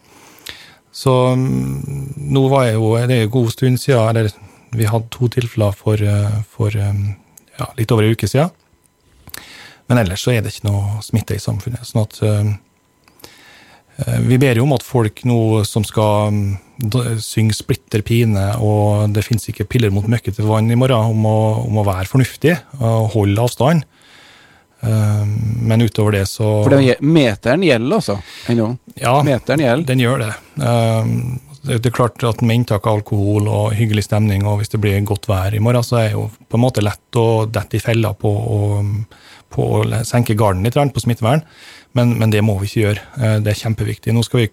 Så 0.89 1.13
mm, 1.37 2.15
nå 2.33 2.41
var 2.49 2.65
jeg 2.65 2.79
jo 2.79 2.95
Det 2.97 3.13
er 3.13 3.27
en 3.27 3.29
god 3.29 3.51
stund 3.53 3.77
siden, 3.77 4.09
eller 4.09 4.31
vi 4.73 4.89
hadde 4.89 5.13
to 5.13 5.29
tilfeller 5.29 5.77
for, 5.77 6.01
eh, 6.01 6.41
for 6.49 6.73
mm, 6.73 7.05
ja, 7.59 7.69
litt 7.77 7.93
over 7.93 8.07
en 8.07 8.17
uke 8.17 8.25
siden. 8.25 8.49
Men 9.85 10.01
ellers 10.01 10.25
så 10.25 10.33
er 10.33 10.41
det 10.41 10.55
ikke 10.55 10.71
noe 10.71 11.05
smitte 11.05 11.37
i 11.37 11.45
samfunnet. 11.45 11.85
sånn 11.85 12.01
at 12.01 12.21
uh, 12.25 14.17
vi 14.25 14.41
ber 14.41 14.57
jo 14.57 14.65
om 14.65 14.73
at 14.73 14.81
folk 14.81 15.21
nå 15.29 15.61
som 15.69 15.85
skal 15.85 16.33
um, 16.33 17.17
synge 17.21 17.53
splitter 17.53 18.01
pine, 18.01 18.49
og 18.57 19.13
det 19.13 19.27
fins 19.29 19.45
ikke 19.45 19.69
piller 19.69 19.93
mot 19.93 20.09
møkkete 20.09 20.41
vann 20.41 20.73
i 20.73 20.79
morgen, 20.79 21.13
om 21.13 21.27
å, 21.29 21.39
om 21.67 21.77
å 21.77 21.85
være 21.85 22.09
fornuftig 22.09 22.55
og 22.79 23.11
holde 23.13 23.45
avstand. 23.45 23.85
Eh, 24.83 25.25
men 25.61 25.81
utover 25.81 26.11
det 26.11 26.25
så 26.27 26.49
For 26.65 26.75
den, 26.75 26.89
meteren 27.13 27.63
gjelder, 27.63 27.95
altså? 28.01 28.17
Ennå? 28.51 28.73
Ja, 28.99 29.15
meteren 29.23 29.63
gjelder. 29.63 29.87
den 29.87 30.03
gjør 30.03 30.23
det. 30.25 30.31
Eh, 30.59 31.11
det 31.63 31.85
er 31.87 31.95
klart 31.95 32.23
at 32.27 32.41
Med 32.43 32.59
inntak 32.59 32.87
av 32.87 32.99
alkohol 32.99 33.47
og 33.47 33.75
hyggelig 33.77 34.03
stemning, 34.09 34.43
og 34.45 34.59
hvis 34.59 34.73
det 34.73 34.81
blir 34.83 34.99
godt 35.07 35.29
vær 35.31 35.55
i 35.55 35.61
morgen, 35.63 35.85
så 35.85 36.01
er 36.01 36.09
det 36.09 36.17
jo 36.17 36.25
på 36.49 36.59
en 36.59 36.65
måte 36.65 36.83
lett 36.83 37.19
å 37.19 37.45
dette 37.47 37.79
i 37.79 37.83
fella 37.83 38.11
på, 38.13 38.33
på, 39.53 39.69
å 39.79 40.03
senke 40.03 40.35
garden 40.35 40.67
litt 40.67 40.75
på 40.75 41.05
smittevern. 41.05 41.45
Men, 41.93 42.17
men, 42.17 42.33
det 42.33 42.41
må 42.43 42.57
vi 42.59 42.67
ikke 42.67 42.83
gjøre. 42.83 43.07
Eh, 43.21 43.37
det 43.45 43.53
er 43.53 43.61
kjempeviktig. 43.63 44.11
Nå 44.11 44.25
skal 44.27 44.43
vi 44.43 44.51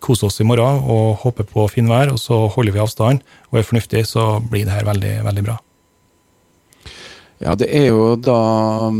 kose 0.00 0.28
oss 0.28 0.40
i 0.40 0.48
morgen 0.48 0.84
og 0.84 1.24
håpe 1.24 1.48
på 1.48 1.66
finvær, 1.72 2.12
og 2.12 2.20
så 2.20 2.44
holder 2.52 2.76
vi 2.76 2.84
avstand 2.84 3.24
og 3.50 3.60
er 3.60 3.66
fornuftig, 3.68 4.04
så 4.08 4.34
blir 4.44 4.68
det 4.68 4.76
her 4.76 4.88
veldig, 4.88 5.16
veldig 5.24 5.48
bra. 5.48 5.58
Ja, 7.40 7.54
det 7.56 7.70
er 7.72 7.86
jo 7.88 8.18
da 8.20 8.36
um, 8.92 8.98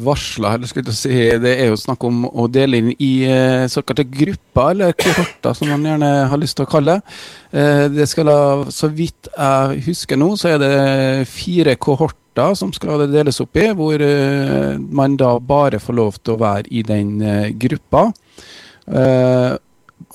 varsla, 0.00 0.54
eller 0.56 0.68
skulle 0.70 0.88
jeg 0.88 0.96
si, 0.96 1.16
det 1.42 1.50
er 1.60 1.68
jo 1.68 1.76
snakk 1.76 2.00
om 2.08 2.22
å 2.24 2.46
dele 2.48 2.78
inn 2.80 2.88
i 2.96 3.10
eh, 3.28 3.66
såkalte 3.68 4.06
grupper, 4.08 4.70
eller 4.72 4.94
kohorter, 4.96 5.52
som 5.58 5.68
man 5.68 5.84
gjerne 5.84 6.08
har 6.30 6.40
lyst 6.40 6.56
til 6.56 6.64
å 6.64 6.70
kalle 6.72 6.94
det. 6.96 7.18
Eh, 7.52 7.84
det 7.92 8.06
skal 8.08 8.30
da, 8.30 8.38
Så 8.72 8.88
vidt 8.96 9.28
jeg 9.34 9.84
husker 9.90 10.16
nå, 10.16 10.30
så 10.40 10.54
er 10.54 10.62
det 10.62 11.28
fire 11.28 11.76
kohorter 11.76 12.56
som 12.56 12.72
skal 12.72 13.04
deles 13.12 13.42
opp 13.44 13.60
i, 13.60 13.68
hvor 13.76 14.06
eh, 14.08 14.80
man 14.80 15.18
da 15.20 15.34
bare 15.36 15.82
får 15.82 15.98
lov 16.00 16.16
til 16.22 16.38
å 16.38 16.40
være 16.46 16.72
i 16.72 16.80
den 16.88 17.18
gruppa 17.60 18.08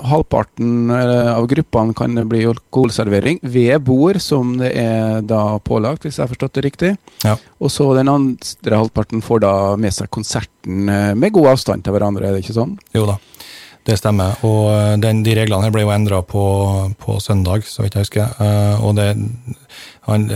halvparten 0.08 0.91
eh, 0.94 1.29
av 1.34 1.48
gruppene 1.50 1.96
kan 1.98 2.15
det 2.17 2.25
bli 2.29 2.44
alkoholservering 2.50 3.39
ved 3.41 3.82
bord, 3.88 4.20
som 4.24 4.56
det 4.60 4.72
er 4.77 5.24
da 5.27 5.58
pålagt, 5.63 6.06
hvis 6.06 6.20
jeg 6.20 6.25
har 6.25 6.32
forstått 6.32 6.58
det 6.58 6.65
riktig. 6.67 6.91
Ja. 7.25 7.38
Og 7.62 7.72
så 7.74 7.89
den 7.98 8.12
andre 8.12 8.82
halvparten 8.82 9.24
får 9.25 9.44
da 9.46 9.53
med 9.79 9.96
seg 9.96 10.12
konserten 10.13 10.91
eh, 10.91 11.13
med 11.17 11.36
god 11.36 11.53
avstand 11.56 11.86
til 11.86 11.96
hverandre, 11.98 12.27
er 12.27 12.38
det 12.38 12.46
ikke 12.46 12.58
sånn? 12.58 12.77
Jo 12.98 13.08
da, 13.10 13.17
det 13.89 14.00
stemmer. 14.01 14.39
Og 14.48 14.72
eh, 14.75 14.94
den, 15.03 15.25
de 15.25 15.36
reglene 15.39 15.67
her 15.67 15.75
ble 15.75 15.86
jo 15.86 15.94
endra 15.96 16.24
på, 16.25 16.46
på, 17.01 17.20
søndag, 17.24 17.67
så 17.67 17.86
vidt 17.86 18.00
jeg 18.00 18.08
husker. 18.08 18.34
Og 18.86 18.98
det, 18.98 19.12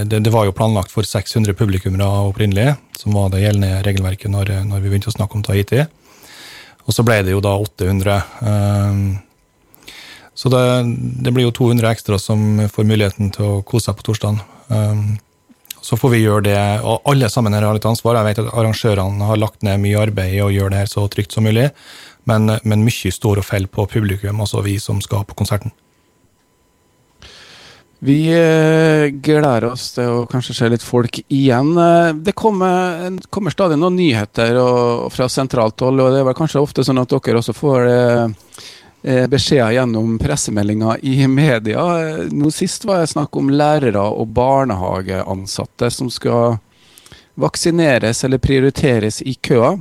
det, 0.01 0.20
det, 0.20 0.34
var 0.34 0.50
jo 0.50 0.58
planlagt 0.58 0.93
for 0.93 1.08
600 1.08 1.58
publikummere 1.60 2.27
opprinnelig, 2.29 2.75
som 3.00 3.17
var 3.17 3.34
det 3.34 3.46
gjeldende 3.46 3.81
regelverket 3.88 4.34
når, 4.34 4.55
når 4.70 4.84
vi 4.84 4.93
begynte 4.93 5.12
å 5.12 5.20
snakke 5.20 5.38
om 5.39 5.46
Tahiti. 5.46 5.86
Og 6.88 6.96
så 6.96 7.05
ble 7.05 7.22
det 7.25 7.36
jo 7.36 7.43
da 7.43 7.53
800. 7.62 8.15
Så 10.41 10.50
det, 10.50 10.62
det, 11.21 11.29
blir 11.29 11.45
jo 11.45 11.53
200 11.53 11.91
ekstra 11.91 12.17
som 12.17 12.63
får 12.74 12.88
muligheten 12.89 13.29
til 13.36 13.45
å 13.45 13.60
kose 13.62 13.91
seg 13.91 14.00
på 14.00 14.07
torsdagen. 14.07 14.39
Um, 14.74 15.19
så 15.86 15.98
får 15.98 16.13
vi 16.15 16.21
gjøre 16.24 16.45
det, 16.48 16.62
og 16.81 17.05
alle 17.10 17.29
sammen 17.29 17.53
har 17.53 17.67
litt 17.77 17.86
ansvar. 17.86 18.17
Jeg 18.17 18.31
vet 18.31 18.41
at 18.41 18.50
arrangørene 18.57 19.27
har 19.29 19.38
lagt 19.38 19.62
ned 19.65 19.77
mye 19.83 20.01
arbeid 20.01 20.33
i 20.33 20.41
å 20.41 20.50
gjøre 20.50 20.74
det 20.74 20.81
her 20.81 20.89
så 20.89 21.05
trygt 21.13 21.38
som 21.38 21.45
mulig, 21.45 21.67
men, 22.29 22.55
men 22.65 22.88
mye 22.88 23.13
står 23.13 23.41
og 23.41 23.45
faller 23.45 23.69
på 23.69 23.86
publikum, 23.93 24.41
altså 24.41 24.65
vi 24.65 24.79
som 24.81 25.01
skal 25.05 25.27
på 25.29 25.38
konserten. 25.38 25.74
Vi 28.01 28.17
eh, 28.33 29.12
gleder 29.13 29.67
oss 29.69 29.91
til 29.93 30.10
å 30.10 30.25
kanskje 30.29 30.57
se 30.57 30.71
litt 30.74 30.81
folk 30.81 31.21
igjen. 31.21 31.75
Eh, 31.77 32.13
det 32.17 32.33
kommer, 32.33 33.19
kommer 33.29 33.53
stadig 33.53 33.77
noen 33.77 34.00
nyheter 34.00 34.57
og, 34.57 35.12
fra 35.13 35.29
sentralt 35.29 35.86
hold, 35.86 36.01
og 36.01 36.15
det 36.15 36.24
er 36.24 36.29
vel 36.31 36.38
kanskje 36.38 36.65
ofte 36.65 36.86
sånn 36.86 37.01
at 37.01 37.13
dere 37.13 37.43
også 37.43 37.57
får 37.57 37.86
det 37.86 38.01
Eh, 38.01 38.29
beskjeder 39.01 39.74
gjennom 39.74 40.17
pressemeldinger 40.22 41.00
i 41.01 41.27
media. 41.27 41.84
Nå 42.29 42.51
sist 42.53 42.86
var 42.86 43.01
det 43.01 43.10
snakk 43.10 43.34
om 43.39 43.50
lærere 43.50 44.03
og 44.13 44.29
barnehageansatte 44.36 45.89
som 45.89 46.12
skal 46.13 46.60
vaksineres 47.41 48.24
eller 48.24 48.38
prioriteres 48.38 49.22
i 49.22 49.34
køa. 49.34 49.75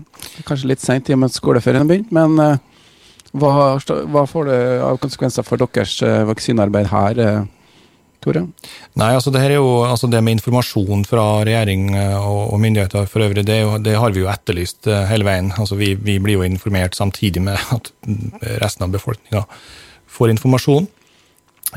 Kanskje 0.46 0.72
litt 0.72 0.82
seint 0.82 1.10
i 1.10 1.14
og 1.14 1.22
med 1.22 1.32
at 1.32 1.38
skoleferien 1.38 1.82
har 1.82 1.90
begynt, 1.90 2.12
men 2.14 2.38
eh, 2.42 2.58
hva, 3.36 3.54
hva, 3.78 4.26
får 4.26 4.48
det 4.48 4.60
av 4.84 5.00
konsekvenser 5.02 5.46
for 5.46 5.60
deres 5.60 5.96
eh, 6.06 6.22
vaksinearbeid 6.28 6.90
her? 6.90 7.22
Tore? 8.20 8.42
Nei, 9.00 9.10
altså 9.16 9.32
det 9.32 9.40
her 9.40 9.54
er 9.54 9.62
jo 9.62 9.80
altså 9.86 10.08
det 10.10 10.20
med 10.24 10.36
informasjon 10.36 11.06
fra 11.08 11.24
regjering 11.46 11.88
eh, 11.96 12.16
og, 12.18 12.52
og 12.52 12.60
myndigheter 12.60 13.08
for 13.08 13.24
øvrig, 13.24 13.46
det, 13.48 13.60
det, 13.86 13.96
har 13.96 14.12
vi 14.12 14.24
jo 14.24 14.28
etterlyst 14.32 14.88
eh, 14.90 15.06
hele 15.08 15.24
veien. 15.24 15.48
Altså 15.56 15.78
vi, 15.80 15.94
vi, 15.96 16.18
blir 16.20 16.36
jo 16.36 16.44
informert 16.44 16.98
samtidig 16.98 17.42
med 17.46 17.56
at 17.72 17.92
resten 18.60 18.84
av 18.84 18.92
befolkninga 18.92 19.46
får 20.10 20.34
informasjon. 20.34 20.90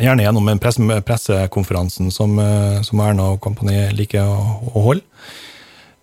Gjerne 0.02 0.26
gjennom 0.26 0.50
en 0.50 0.60
presse, 0.60 1.00
pressekonferansen 1.08 2.12
som, 2.12 2.36
eh, 2.42 2.82
som, 2.84 3.06
Erna 3.06 3.32
og 3.36 3.42
kompani 3.44 3.88
liker 3.96 4.28
å, 4.28 4.60
å 4.74 4.88
holde. 4.90 5.08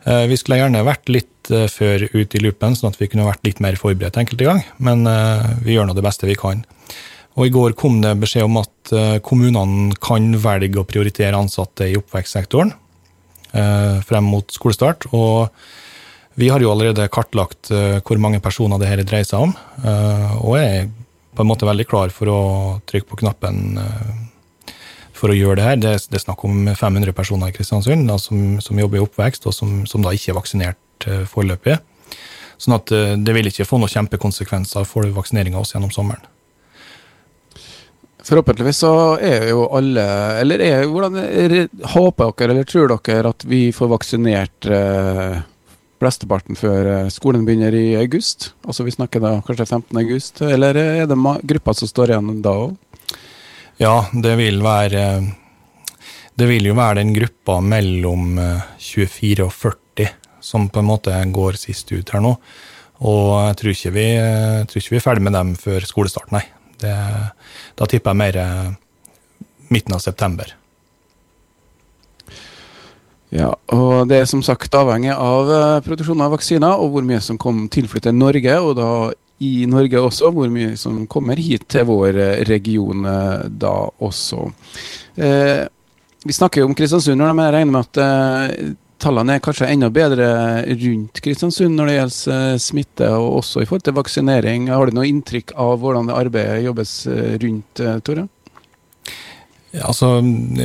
Vi 0.01 0.37
skulle 0.41 0.57
gjerne 0.57 0.81
vært 0.81 1.11
litt 1.13 1.51
før 1.69 2.07
ut 2.15 2.35
i 2.35 2.41
loopen, 2.41 2.73
sånn 2.73 2.89
at 2.89 2.97
vi 2.97 3.05
kunne 3.13 3.27
vært 3.27 3.43
litt 3.45 3.59
mer 3.61 3.77
forberedt 3.77 4.17
enkelte 4.17 4.47
gang, 4.47 4.63
men 4.81 5.05
vi 5.61 5.75
gjør 5.75 5.91
nå 5.91 5.97
det 5.99 6.05
beste 6.07 6.25
vi 6.25 6.39
kan. 6.41 6.63
Og 7.39 7.47
I 7.47 7.53
går 7.55 7.77
kom 7.79 8.01
det 8.03 8.17
beskjed 8.21 8.47
om 8.47 8.59
at 8.61 8.95
eh, 8.95 9.19
kommunene 9.23 9.95
kan 10.03 10.33
velge 10.43 10.81
å 10.81 10.87
prioritere 10.89 11.39
ansatte 11.39 11.87
i 11.87 11.99
oppvekstsektoren 11.99 12.73
eh, 13.55 14.01
frem 14.07 14.27
mot 14.33 14.51
skolestart. 14.51 15.07
og 15.15 15.53
Vi 16.41 16.51
har 16.51 16.63
jo 16.63 16.73
allerede 16.73 17.11
kartlagt 17.13 17.71
eh, 17.71 18.01
hvor 18.03 18.19
mange 18.23 18.43
personer 18.43 18.83
det 18.83 18.91
her 18.91 19.05
dreier 19.05 19.29
seg 19.29 19.47
om, 19.47 19.55
og 20.43 20.57
er 20.59 20.91
på 21.37 21.45
en 21.45 21.49
måte 21.49 21.69
veldig 21.69 21.87
klar 21.87 22.11
for 22.11 22.33
å 22.33 22.41
trykke 22.91 23.07
på 23.07 23.21
knappen 23.23 23.79
for 25.15 25.31
å 25.31 25.37
gjøre 25.37 25.61
det 25.61 25.67
her. 25.69 25.79
Det, 25.79 25.93
er 26.11 26.23
snakk 26.25 26.43
om 26.49 26.67
500 26.67 27.15
personer 27.15 27.53
i 27.53 27.55
Kristiansund 27.55 28.09
da, 28.11 28.17
som, 28.19 28.59
som, 28.65 28.81
jobber 28.81 28.99
i 28.99 29.05
oppvekst, 29.05 29.47
og 29.47 29.55
som, 29.55 29.85
som 29.87 30.03
da 30.03 30.13
ikke 30.17 30.33
er 30.33 30.39
vaksinert 30.41 31.07
foreløpig. 31.31 31.79
Sånn 32.61 32.77
at 32.77 32.91
det 32.91 33.37
vil 33.37 33.49
ikke 33.49 33.69
få 33.69 33.79
noen 33.79 33.93
kjempekonsekvenser 33.95 34.89
for 34.89 35.07
vaksineringa 35.15 35.63
også 35.63 35.79
gjennom 35.79 35.95
sommeren. 35.95 36.27
Forhåpentligvis 38.31 38.79
så 38.85 38.93
er 39.19 39.49
jo 39.51 39.65
alle 39.75 40.03
Eller 40.39 40.63
er, 40.63 40.85
hvordan 40.87 41.17
håper 41.97 42.31
dere 42.39 42.55
eller 42.55 42.69
tror 42.69 42.93
dere 42.93 43.33
at 43.33 43.43
vi 43.43 43.73
får 43.75 43.89
vaksinert 43.91 44.69
eh, 44.71 45.41
flesteparten 45.99 46.59
før 46.59 46.91
eh, 46.93 47.09
skolen 47.11 47.43
begynner 47.49 47.75
i 47.75 47.97
august? 47.99 48.53
Altså 48.63 48.87
vi 48.87 48.95
snakker 48.95 49.25
da 49.25 49.33
kanskje 49.43 49.67
15. 49.67 49.99
august, 50.05 50.43
eller 50.47 50.79
er 50.79 51.11
det 51.11 51.19
grupper 51.43 51.75
som 51.75 51.91
står 51.91 52.15
igjen 52.15 52.39
da 52.45 52.55
òg? 52.69 52.79
Ja, 53.83 53.97
det 54.13 54.37
vil 54.39 54.63
være 54.63 55.05
Det 56.39 56.47
vil 56.47 56.71
jo 56.71 56.79
være 56.79 57.01
den 57.01 57.13
gruppa 57.17 57.59
mellom 57.59 58.39
24 58.79 59.33
eh, 59.41 59.45
og 59.49 59.53
40 59.59 60.15
som 60.41 60.71
på 60.71 60.85
en 60.85 60.89
måte 60.93 61.19
går 61.35 61.59
sist 61.59 61.91
ut 61.91 62.15
her 62.15 62.23
nå. 62.23 62.37
Og 63.11 63.27
jeg 63.49 63.59
tror 63.59 63.75
ikke 63.75 63.95
vi, 63.99 64.09
tror 64.71 64.85
ikke 64.85 64.95
vi 64.95 65.03
er 65.03 65.07
ferdig 65.09 65.27
med 65.27 65.35
dem 65.35 65.53
før 65.59 65.83
skolestart, 65.89 66.31
nei. 66.31 66.47
Det, 66.81 66.97
da 67.77 67.89
tipper 67.89 68.15
jeg 68.15 68.21
mer 68.21 68.39
eh, 68.41 68.71
midten 69.71 69.97
av 69.97 70.03
september. 70.05 70.55
Ja, 73.31 73.53
og 73.71 74.09
Det 74.11 74.19
er 74.19 74.27
som 74.27 74.43
sagt 74.43 74.75
avhengig 74.75 75.13
av 75.15 75.51
uh, 75.51 75.83
produksjonen 75.87 76.25
av 76.25 76.33
vaksiner 76.35 76.81
og 76.83 76.97
hvor 76.97 77.05
mye 77.07 77.21
som 77.23 77.39
kom 77.39 77.69
tilflytter 77.71 78.11
Norge, 78.11 78.57
og 78.59 78.75
da 78.81 78.89
i 79.41 79.67
Norge 79.71 80.01
også, 80.03 80.33
hvor 80.35 80.51
mye 80.51 80.75
som 80.77 81.05
kommer 81.09 81.39
hit 81.39 81.69
til 81.71 81.87
vår 81.87 82.19
uh, 82.19 82.41
region 82.51 83.07
da 83.63 83.75
også. 84.03 84.51
vi 86.27 86.33
snakker 86.33 86.61
jo 86.61 86.67
om 86.67 86.75
Kristiansund, 86.75 87.23
men 87.23 87.45
jeg 87.45 87.55
regner 87.55 87.73
med 87.73 87.87
at 87.87 88.80
tallene 89.01 89.37
er 89.37 89.45
kanskje 89.45 89.69
enda 89.73 89.89
bedre 89.93 90.27
rundt 90.69 91.21
Kristiansund 91.25 91.77
når 91.77 91.89
det 91.89 91.95
gjelder 91.97 92.59
smitte, 92.63 93.09
og 93.17 93.41
også 93.41 93.63
i 93.63 93.69
forhold 93.69 93.87
til 93.87 93.97
vaksinering. 93.97 94.69
Har 94.73 94.87
du 94.87 94.97
noe 94.99 95.09
inntrykk 95.09 95.55
av 95.61 95.79
hvordan 95.83 96.11
det 96.11 96.19
arbeidet 96.19 96.65
jobbes 96.67 96.95
rundt, 97.43 97.83
Tore? 98.07 98.27
Altså, 99.87 100.17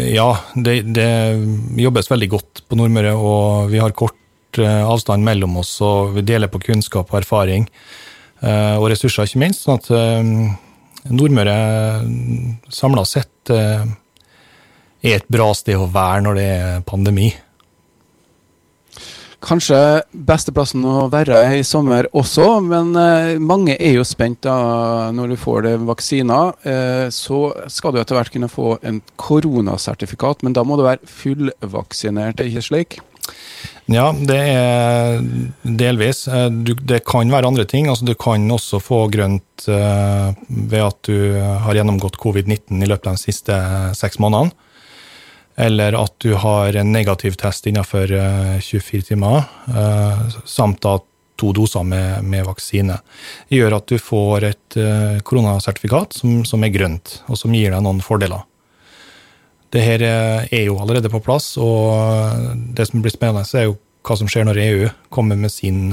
ja. 0.09 0.29
Det, 0.55 0.79
det 0.95 1.09
jobbes 1.77 2.09
veldig 2.11 2.29
godt 2.31 2.63
på 2.67 2.79
Nordmøre, 2.79 3.13
og 3.15 3.69
vi 3.73 3.81
har 3.81 3.95
kort 3.97 4.59
avstand 4.59 5.25
mellom 5.25 5.57
oss, 5.61 5.75
og 5.83 6.15
vi 6.15 6.23
deler 6.25 6.51
på 6.51 6.61
kunnskap 6.63 7.11
og 7.11 7.19
erfaring. 7.19 7.67
Og 8.45 8.87
ressurser, 8.91 9.27
ikke 9.27 9.41
minst. 9.43 9.65
sånn 9.65 9.81
at 9.81 11.11
Nordmøre 11.11 11.57
samla 12.73 13.05
sett 13.05 13.51
er 15.05 15.19
et 15.19 15.27
bra 15.29 15.51
sted 15.53 15.77
å 15.77 15.89
være 15.91 16.23
når 16.25 16.39
det 16.39 16.47
er 16.55 16.85
pandemi. 16.87 17.29
Kanskje 19.45 19.77
beste 20.25 20.49
plassen 20.55 20.85
å 20.89 21.05
være 21.13 21.37
i 21.59 21.63
sommer 21.65 22.07
også, 22.17 22.47
men 22.65 22.95
eh, 22.97 23.35
mange 23.37 23.75
er 23.77 23.99
jo 23.99 24.05
spent 24.07 24.41
da 24.45 25.11
når 25.13 25.35
du 25.35 25.37
får 25.37 25.65
det 25.67 25.73
vaksiner. 25.85 26.55
Eh, 26.65 27.05
så 27.13 27.41
skal 27.69 27.93
du 27.93 27.99
etter 28.01 28.17
hvert 28.17 28.33
kunne 28.33 28.49
få 28.49 28.79
en 28.81 29.03
koronasertifikat, 29.21 30.41
men 30.41 30.57
da 30.57 30.65
må 30.65 30.79
du 30.79 30.87
være 30.87 31.05
fullvaksinert, 31.05 32.41
er 32.41 32.49
ikke 32.49 32.65
slik? 32.65 32.97
Ja, 33.85 34.09
det 34.17 34.39
er 34.49 35.21
delvis. 35.61 36.23
Du, 36.65 36.73
det 36.73 37.03
kan 37.05 37.29
være 37.29 37.49
andre 37.51 37.67
ting. 37.69 37.85
Altså, 37.89 38.05
du 38.05 38.15
kan 38.17 38.49
også 38.49 38.79
få 38.81 39.03
grønt 39.13 39.65
ved 39.65 40.81
at 40.81 40.99
du 41.05 41.37
har 41.37 41.77
gjennomgått 41.77 42.17
covid-19 42.21 42.81
i 42.81 42.89
løpet 42.89 43.11
av 43.11 43.17
de 43.17 43.25
siste 43.27 43.59
seks 43.97 44.17
månedene 44.21 44.53
eller 45.55 45.95
at 45.95 46.13
du 46.17 46.33
har 46.33 46.75
en 46.75 46.91
negativ 46.91 47.37
test 47.39 47.67
innenfor 47.67 48.11
24 48.61 48.97
eh, 48.97 49.03
timer, 49.03 49.43
eh, 49.67 50.25
samt 50.45 50.81
da 50.83 50.97
to 51.39 51.51
doser 51.55 51.83
med, 51.83 52.23
med, 52.23 52.45
vaksine. 52.47 52.97
Det 53.49 53.59
gjør 53.59 53.77
at 53.77 53.87
du 53.91 53.99
får 53.99 54.47
et 54.51 54.77
eh, 54.79 55.21
koronasertifikat 55.23 56.19
som, 56.19 56.43
som, 56.47 56.63
er 56.63 56.73
grønt, 56.75 57.21
og 57.27 57.39
som 57.39 57.55
gir 57.55 57.71
deg 57.71 57.83
noen 57.83 58.03
fordeler. 58.03 58.43
Det 59.71 59.81
her 59.83 60.03
er 60.05 60.61
jo 60.61 60.77
allerede 60.79 61.09
på 61.11 61.19
plass, 61.23 61.55
og 61.59 62.53
det 62.77 62.85
som 62.87 63.01
blir 63.03 63.11
spennende, 63.11 63.43
er 63.57 63.65
jo 63.67 63.79
hva 64.05 64.15
som 64.15 64.29
skjer 64.31 64.45
når 64.47 64.59
EU 64.61 64.91
kommer 65.11 65.35
med 65.35 65.51
sin 65.51 65.89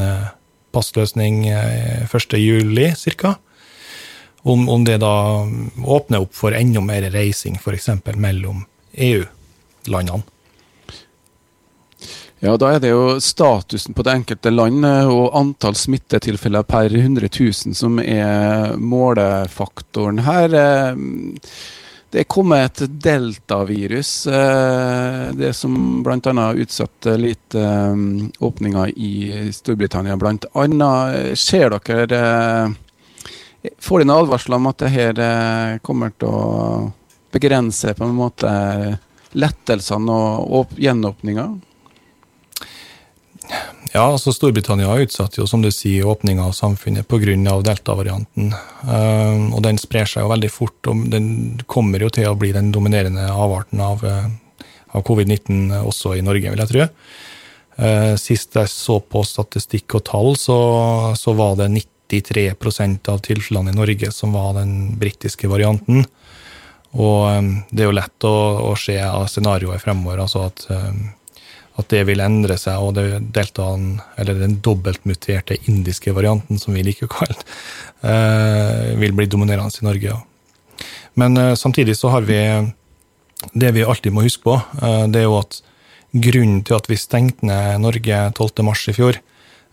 passløsning 0.71 1.49
1.7 1.49 3.17
ca. 3.19 3.33
Om, 4.43 4.69
om 4.71 4.85
det 4.87 5.01
da 5.03 5.15
åpner 5.83 6.23
opp 6.23 6.37
for 6.37 6.55
enda 6.55 6.83
mer 6.85 7.09
reising, 7.11 7.59
f.eks. 7.59 7.89
mellom 8.15 8.63
EU 8.93 9.25
landene? 9.91 10.23
Ja, 12.43 12.57
Da 12.57 12.73
er 12.75 12.81
det 12.83 12.89
jo 12.91 13.21
statusen 13.23 13.95
på 13.95 14.03
det 14.03 14.17
enkelte 14.17 14.51
land 14.51 14.83
eh, 14.83 15.07
og 15.07 15.37
antall 15.39 15.77
smittetilfeller 15.79 16.65
per 16.67 16.91
100 16.91 17.29
000 17.39 17.77
som 17.79 18.01
er 18.03 18.75
målefaktoren 18.83 20.19
her. 20.27 20.57
Eh, 20.59 20.97
det 22.11 22.25
er 22.25 22.27
kommet 22.27 22.83
et 22.83 22.97
deltavirus, 23.05 24.11
eh, 24.27 25.29
det 25.39 25.53
som 25.55 26.03
bl.a. 26.03 26.49
utsatte 26.65 27.15
litt 27.15 27.55
åpninger 27.55 28.91
i 28.91 29.15
Storbritannia. 29.55 30.19
Blant 30.19 30.51
annet. 30.59 31.39
Ser 31.39 31.79
dere 31.79 32.75
Får 33.79 34.03
dere 34.03 34.09
en 34.09 34.17
advarsel 34.17 34.59
om 34.59 34.67
at 34.67 34.83
det 34.83 34.91
her 34.91 35.23
kommer 35.87 36.11
til 36.19 36.27
å 36.27 36.91
begrense 37.31 37.95
på 37.95 38.11
en 38.11 38.19
måte 38.19 38.51
lettelsene 39.39 40.17
og 40.43 40.75
gjenåpninga? 40.81 41.51
Ja, 43.93 44.07
altså 44.07 44.33
Storbritannia 44.33 44.89
har 44.89 45.03
utsatt 45.05 45.37
jo, 45.37 45.45
som 45.49 45.61
du 45.61 45.69
sier, 45.75 46.07
åpninga 46.09 46.47
av 46.47 46.55
samfunnet 46.57 47.09
pga. 47.09 47.59
delta-varianten. 47.61 48.55
Uh, 48.89 49.53
og 49.53 49.61
den 49.67 49.81
sprer 49.81 50.09
seg 50.09 50.25
jo 50.25 50.31
veldig 50.33 50.49
fort, 50.53 50.79
og 50.89 51.11
den 51.13 51.61
kommer 51.69 52.01
jo 52.01 52.09
til 52.09 52.31
å 52.31 52.39
bli 52.39 52.55
den 52.57 52.71
dominerende 52.73 53.27
avarten 53.29 53.83
av, 53.85 54.01
uh, 54.01 54.65
av 54.97 55.05
covid-19 55.05 55.75
også 55.83 56.17
i 56.17 56.25
Norge, 56.25 56.55
vil 56.55 56.65
jeg 56.65 56.73
tro. 56.73 56.89
Uh, 57.77 58.15
sist 58.21 58.57
jeg 58.57 58.73
så 58.73 58.97
på 59.05 59.27
statistikk 59.29 59.99
og 59.99 60.07
tall, 60.09 60.33
så, 60.41 60.59
så 61.19 61.37
var 61.37 61.61
det 61.61 61.69
93% 61.77 63.13
av 63.13 63.21
tilfellene 63.29 63.75
i 63.75 63.77
Norge 63.77 64.13
som 64.13 64.33
var 64.33 64.57
den 64.57 64.97
britiske 65.01 65.53
varianten. 65.53 66.07
Og 66.93 67.39
um, 67.39 67.51
det 67.71 67.85
er 67.85 67.89
jo 67.89 67.97
lett 67.97 68.29
å, 68.29 68.37
å 68.69 68.73
se 68.77 68.99
av 69.01 69.25
scenarioet 69.31 69.81
fremover, 69.81 70.21
altså 70.25 70.45
at, 70.51 70.67
um, 70.69 71.07
at, 71.81 71.89
det 71.93 72.03
vil 72.11 72.21
endre 72.21 72.59
seg, 72.61 72.85
og 72.85 72.99
det 72.99 73.23
deltaen, 73.33 73.97
eller 74.21 74.43
den 74.43 74.59
dobbeltmuterte 74.65 75.57
indiske 75.71 76.13
varianten, 76.13 76.61
som 76.61 76.77
vi 76.77 76.85
liker 76.85 77.09
å 77.09 77.15
kalle 77.15 77.39
det, 77.39 77.49
uh, 78.05 78.93
vil 79.01 79.17
bli 79.17 79.29
dominerende 79.31 79.81
i 79.81 79.89
Norge. 79.89 80.13
Ja. 80.13 80.87
Men 81.21 81.37
uh, 81.41 81.55
samtidig 81.57 81.97
så 81.97 82.13
har 82.13 82.29
vi 82.29 82.41
det 83.59 83.73
vi 83.75 83.85
alltid 83.85 84.13
må 84.15 84.27
huske 84.27 84.45
på, 84.45 84.59
uh, 84.61 85.05
det 85.09 85.23
er 85.23 85.31
jo 85.31 85.41
at 85.41 85.63
grunnen 86.13 86.61
til 86.67 86.77
at 86.77 86.91
vi 86.93 87.01
stengte 87.01 87.49
ned 87.49 87.81
Norge 87.81 88.19
12.3 88.37 88.93
i 88.93 88.97
fjor, 88.99 89.21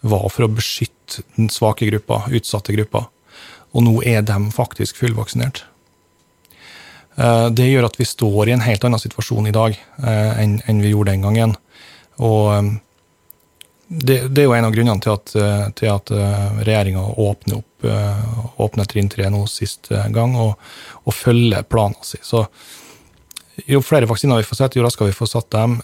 var 0.08 0.30
for 0.32 0.48
å 0.48 0.54
beskytte 0.56 1.26
den 1.36 1.50
svake 1.52 1.90
gruppa, 1.90 2.24
utsatte 2.32 2.72
gruppa. 2.72 3.10
Og 3.76 3.84
nå 3.84 3.98
er 4.08 4.24
de 4.26 4.38
faktisk 4.56 5.02
fullvaksinert. 5.02 5.66
Eh, 7.20 7.48
det 7.52 7.68
gjør 7.68 7.90
at 7.90 7.98
vi 8.00 8.08
står 8.08 8.50
i 8.50 8.56
en 8.56 8.64
helt 8.64 8.86
annen 8.88 9.02
situasjon 9.02 9.50
i 9.50 9.56
dag 9.56 9.76
eh, 9.76 10.44
enn 10.44 10.84
vi 10.84 10.94
gjorde 10.94 11.12
den 11.12 11.26
gangen. 11.26 11.56
Og 12.24 12.52
eh, 12.56 12.70
det, 13.90 14.20
er 14.38 14.46
jo 14.46 14.56
en 14.56 14.68
av 14.68 14.76
grunnene 14.76 15.02
til 15.02 15.16
at, 15.16 15.32
til 15.80 15.90
at 15.90 16.12
regjeringa 16.14 17.08
åpner 17.18 17.58
opp 17.58 17.66
åpner 18.62 18.86
trinn 18.92 19.08
tre 19.10 19.32
nå 19.34 19.40
sist 19.50 19.88
gang, 20.14 20.36
og, 20.38 20.60
og 21.08 21.16
følger 21.16 21.64
planen 21.66 21.98
sin. 22.06 22.22
Så 22.22 22.44
jo 23.66 23.80
flere 23.82 24.06
vaksiner 24.06 24.44
vi 24.44 24.46
får 24.46 24.60
sett, 24.60 24.78
jo 24.78 24.84
raskere 24.86 25.10
vi 25.10 25.16
får 25.18 25.32
satt 25.32 25.50
dem, 25.56 25.80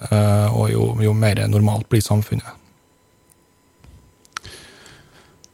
og 0.51 0.67
jo, 0.69 0.89
jo 1.01 1.15
mer 1.17 1.41
normalt 1.49 1.87
blir 1.89 2.03
samfunnet. 2.05 2.64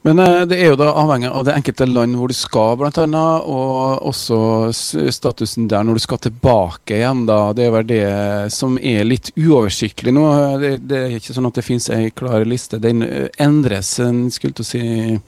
Men 0.02 0.18
eh, 0.18 0.40
det 0.50 0.58
er 0.58 0.72
jo 0.72 0.78
da 0.80 0.90
avhengig 0.98 1.30
av 1.30 1.44
det 1.46 1.54
enkelte 1.54 1.86
land 1.86 2.18
hvor 2.18 2.30
du 2.30 2.34
skal, 2.34 2.74
blant 2.80 2.98
annet, 2.98 3.46
og 3.46 4.02
også 4.10 4.72
statusen 5.14 5.68
der 5.70 5.86
når 5.86 5.98
du 5.98 6.04
skal 6.04 6.22
tilbake 6.24 6.98
igjen. 6.98 7.24
da. 7.28 7.40
Det 7.54 7.66
er 7.66 7.74
vel 7.76 7.88
det 7.90 8.06
som 8.54 8.78
er 8.78 9.06
litt 9.06 9.30
uoversiktlig 9.38 10.14
nå. 10.14 10.24
Det, 10.62 10.72
det 10.90 11.02
er 11.04 11.18
ikke 11.18 11.36
sånn 11.36 11.46
at 11.50 11.58
det 11.58 11.66
finnes 11.66 11.90
ei 11.94 12.10
klar 12.10 12.46
liste. 12.48 12.82
Den 12.82 13.04
eh, 13.06 13.28
endres 13.42 13.94
en 14.02 14.24
skulle 14.34 14.58
til 14.58 14.66
å 14.66 14.70
si, 14.72 15.20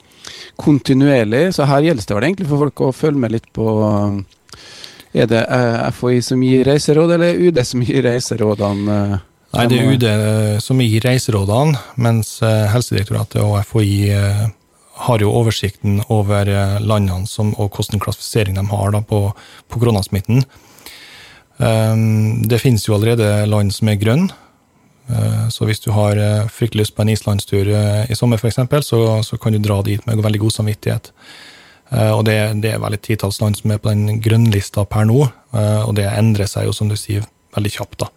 kontinuerlig. 0.59 1.47
Så 1.55 1.69
her 1.69 1.85
gjelder 1.85 2.09
det 2.09 2.17
vel 2.17 2.27
egentlig 2.27 2.49
for 2.49 2.65
folk 2.65 2.83
å 2.83 2.95
følge 2.95 3.21
med 3.23 3.35
litt 3.37 3.47
på 3.55 3.69
Er 5.15 5.29
det 5.31 5.45
eh, 5.45 5.87
FHI 5.95 6.19
som 6.25 6.43
gir 6.43 6.67
reiseråd, 6.67 7.15
eller 7.15 7.39
UD 7.47 7.63
som 7.63 7.85
gir 7.85 8.03
reiserådene? 8.03 8.99
Nei, 9.55 9.65
det 9.71 9.79
er 9.79 9.93
UD 9.93 10.05
som 10.59 10.81
gir 10.83 11.05
reiserådene, 11.07 11.79
mens 12.03 12.41
Helsedirektoratet 12.43 13.39
og 13.39 13.61
FHI 13.63 14.11
har 14.95 15.19
jo 15.19 15.33
oversikten 15.35 15.99
over 16.13 16.47
eh, 16.47 16.77
landene 16.79 17.27
som, 17.27 17.51
og 17.59 17.75
hvilken 17.75 18.01
klassifisering 18.03 18.55
de 18.55 18.63
har 18.69 18.93
da, 18.95 19.01
på, 19.03 19.27
på 19.67 19.81
koronasmitten. 19.81 20.45
Um, 21.57 22.43
det 22.47 22.59
finnes 22.59 22.83
jo 22.87 22.95
allerede 22.95 23.45
land 23.47 23.73
som 23.75 23.91
er 23.91 23.99
grønne. 23.99 24.31
Uh, 25.05 25.45
så 25.53 25.67
hvis 25.67 25.83
du 25.83 25.91
har 25.93 26.17
uh, 26.17 26.47
fryktelig 26.51 26.85
lyst 26.85 26.95
på 26.95 27.03
en 27.03 27.11
islandstur 27.13 27.69
i 28.09 28.17
sommer, 28.17 28.39
f.eks., 28.39 28.87
så, 28.87 29.01
så 29.23 29.37
kan 29.37 29.55
du 29.55 29.59
dra 29.63 29.81
dit 29.85 30.03
med 30.07 30.23
veldig 30.23 30.45
god 30.47 30.55
samvittighet. 30.59 31.11
og 31.91 32.25
det, 32.25 32.61
det, 32.63 32.71
er 32.73 32.79
vel 32.81 32.95
et 32.97 33.03
titalls 33.05 33.37
land 33.41 33.55
som 33.55 33.71
er 33.71 33.77
på 33.77 33.91
den 33.91 34.19
grønnlista 34.19 34.87
per 34.89 35.05
nå, 35.05 35.27
og 35.53 35.91
det 35.95 36.07
endrer 36.09 36.49
seg 36.49 36.65
jo, 36.65 36.73
som 36.73 36.89
du 36.89 36.95
sier, 36.97 37.27
veldig 37.55 37.71
kjapt. 37.71 38.01
da. 38.01 38.09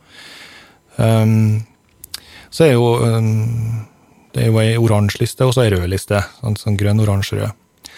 Um, 0.96 1.66
så 2.50 2.64
er 2.64 2.72
jo 2.72 2.96
um, 2.96 3.84
det 4.38 4.46
er 4.46 4.52
jo 4.52 4.60
ei 4.62 4.74
oransje 4.78 5.18
liste 5.24 5.46
og 5.46 5.56
så 5.56 5.64
ei 5.64 5.72
rød 5.74 5.88
liste. 5.90 6.20
Sånn, 6.38 6.54
sånn 6.60 6.76
grønn, 6.78 7.00
oransje, 7.02 7.40
rød. 7.40 7.88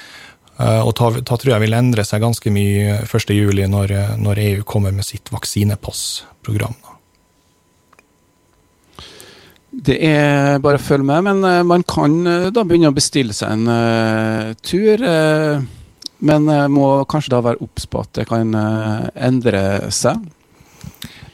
Uh, 0.61 0.81
og 0.85 0.95
da, 0.97 1.37
tror 1.37 1.55
jeg 1.55 1.63
vil 1.63 1.77
endre 1.77 2.05
seg 2.05 2.23
ganske 2.25 2.53
mye 2.53 3.01
1.7 3.05 3.67
når, 3.73 3.93
når 4.21 4.41
EU 4.45 4.65
kommer 4.69 4.95
med 4.97 5.05
sitt 5.09 5.29
vaksinepassprogram. 5.33 6.77
Det 9.71 9.97
er 10.05 10.59
bare 10.65 10.81
å 10.81 10.83
følge 10.83 11.07
med, 11.13 11.29
men 11.29 11.45
uh, 11.45 11.61
man 11.65 11.85
kan 11.89 12.17
uh, 12.25 12.49
da 12.53 12.65
begynne 12.65 12.93
å 12.93 12.97
bestille 12.97 13.37
seg 13.37 13.53
en 13.53 14.57
tur. 14.65 15.05
men 16.21 16.51
må 16.73 16.89
kanskje 17.09 17.33
da 17.33 17.41
være 17.45 17.65
obs 17.65 17.87
på 17.89 18.01
at 18.01 18.13
det 18.19 18.29
kan 18.29 18.53
endre 18.53 19.63
seg. 19.93 20.21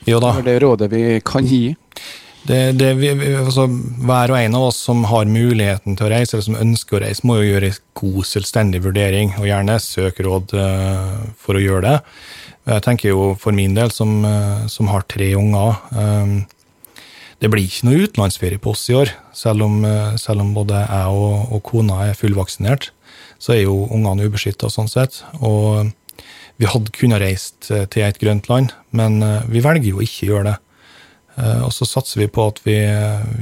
Jo 0.07 0.21
da. 0.23 0.37
Det 0.37 0.45
er 0.45 0.53
det 0.53 0.61
rådet 0.63 0.91
vi 0.93 1.03
kan 1.27 1.47
gi. 1.47 1.75
Det, 2.47 2.77
det, 2.79 2.93
vi, 3.01 3.11
altså, 3.41 3.65
hver 4.07 4.31
og 4.31 4.39
en 4.39 4.57
av 4.59 4.69
oss 4.69 4.79
som 4.87 5.03
har 5.11 5.27
muligheten 5.27 5.97
til 5.99 6.07
å 6.07 6.11
reise, 6.13 6.37
eller 6.37 6.47
som 6.47 6.59
ønsker 6.61 6.99
å 6.99 7.03
reise, 7.03 7.25
må 7.27 7.41
jo 7.41 7.49
gjøre 7.49 7.71
en 7.73 7.79
god, 7.99 8.21
selvstendig 8.29 8.83
vurdering, 8.85 9.33
og 9.41 9.49
gjerne 9.49 9.79
søke 9.83 10.27
råd 10.27 10.55
uh, 10.55 11.17
for 11.43 11.59
å 11.59 11.63
gjøre 11.63 11.87
det. 11.89 11.97
Jeg 12.71 12.85
tenker 12.87 13.11
jo 13.11 13.33
for 13.41 13.57
min 13.57 13.75
del, 13.75 13.91
som, 13.95 14.21
uh, 14.23 14.67
som 14.71 14.93
har 14.93 15.07
tre 15.11 15.33
unger 15.39 15.81
um, 15.95 16.39
det 17.43 17.51
blir 17.53 17.67
ikke 17.67 17.89
noe 17.89 18.07
utenlandsferie 18.07 18.63
på 18.63 18.73
oss 18.73 18.87
i 18.89 18.95
år. 18.97 19.11
Selv 19.37 19.67
om, 19.67 19.83
selv 20.17 20.41
om 20.41 20.55
både 20.57 20.79
jeg 20.87 21.17
og, 21.19 21.51
og, 21.53 21.59
kona 21.69 21.99
er 22.07 22.17
fullvaksinert, 22.17 22.87
så 23.37 23.53
er 23.53 23.67
jo 23.67 23.83
ungene 23.93 24.25
ubeskytta 24.25 24.71
sånn 24.73 24.89
sett. 24.89 25.19
Og 25.45 25.91
vi 26.57 26.71
hadde 26.73 26.95
kunnet 26.97 27.21
reist 27.21 27.69
til 27.69 28.07
et 28.07 28.17
grønt 28.23 28.49
land, 28.49 28.73
men 28.89 29.21
vi 29.53 29.61
velger 29.61 29.91
jo 29.91 30.01
ikke 30.01 30.25
å 30.25 30.31
gjøre 30.31 30.47
det. 30.49 30.57
Og 31.37 31.73
så 31.75 31.85
satser 31.85 32.23
vi 32.23 32.31
på 32.33 32.47
at 32.49 32.63
vi, 32.65 32.79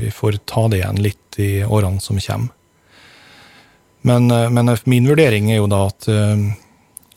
vi 0.00 0.09
får 0.11 0.40
ta 0.50 0.64
det 0.66 0.80
igjen 0.80 0.96
litt 0.98 1.38
i 1.38 1.50
årene 1.62 2.02
som 2.02 2.18
kommer. 2.18 2.50
Men, 4.02 4.26
men 4.26 4.72
min 4.90 5.07
vurdering 5.07 5.52
er 5.52 5.61
jo 5.61 5.68
da 5.70 5.85
at 5.87 6.09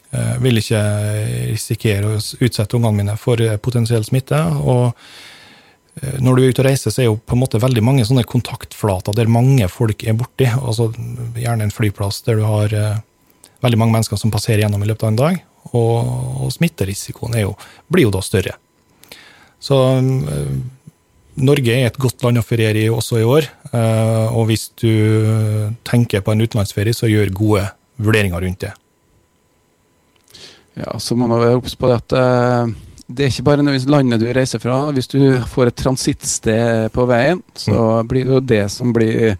jeg 0.07 0.23
eh, 0.23 0.37
vil 0.39 0.61
ikke 0.61 0.81
risikere 1.51 2.13
å 2.13 2.19
utsette 2.19 2.77
ungene 2.77 3.01
mine 3.01 3.15
for 3.19 3.41
eh, 3.43 3.57
potensiell 3.59 4.05
smitte. 4.07 4.39
og 4.63 4.93
eh, 6.01 6.15
når 6.23 6.37
du 6.37 6.43
er 6.43 6.53
ute 6.53 6.63
og 6.63 6.67
reiser, 6.69 6.93
så 6.93 7.03
er 7.03 7.09
jo 7.09 7.17
på 7.19 7.35
en 7.35 7.43
måte 7.43 7.59
veldig 7.59 7.83
mange 7.83 8.05
sånne 8.07 8.23
kontaktflater 8.23 9.17
der 9.17 9.27
mange 9.31 9.67
folk 9.71 10.05
er 10.07 10.15
borti. 10.15 10.47
Altså, 10.47 10.89
gjerne 11.35 11.67
en 11.67 11.75
flyplass 11.75 12.21
der 12.27 12.39
du 12.39 12.45
har 12.47 12.73
veldig 13.65 13.81
mange 13.81 13.97
mennesker 13.97 14.19
som 14.21 14.31
passerer 14.31 14.63
gjennom 14.63 14.85
i 14.85 14.87
løpet 14.87 15.03
av 15.03 15.11
en 15.11 15.21
dag. 15.25 15.43
Og, 15.73 16.13
og 16.45 16.53
smitterisikoen 16.55 17.35
jo, 17.41 17.57
blir 17.91 18.07
jo 18.07 18.15
da 18.15 18.23
større. 18.23 18.55
Så 19.60 19.78
Norge 21.38 21.74
er 21.74 21.88
et 21.88 22.00
godt 22.02 22.24
land 22.26 22.41
å 22.41 22.46
feriere 22.46 22.84
i 22.86 22.89
også 22.89 23.22
i 23.22 23.26
år. 23.28 23.48
og 24.34 24.48
hvis 24.50 24.70
du 24.78 25.74
tenker 25.86 26.22
på 26.22 26.34
en 26.34 26.41
utenlandsferie, 26.41 26.93
så 26.93 27.10
gjør 27.10 27.34
gode 27.34 27.63
vurderinger 27.98 28.41
rundt 28.41 28.62
det. 28.65 28.74
Ja, 30.78 31.00
så 31.00 31.15
må 31.17 31.28
man 31.30 31.41
være 31.41 31.58
obs 31.58 31.74
på 31.78 31.89
det 31.89 31.98
at 31.98 32.13
uh, 32.13 32.70
det 33.08 33.26
er 33.26 33.32
ikke 33.32 33.48
bare 33.48 33.80
landet 33.89 34.22
du 34.22 34.28
reiser 34.36 34.62
fra. 34.62 34.84
Hvis 34.93 35.10
du 35.10 35.20
får 35.50 35.72
et 35.72 35.80
transittsted 35.80 36.93
på 36.93 37.08
veien, 37.10 37.41
så 37.58 37.78
mm. 38.04 38.10
blir 38.12 38.28
det 38.28 38.36
jo 38.36 38.46
det 38.54 38.63
som 38.74 38.93
blir 38.93 39.38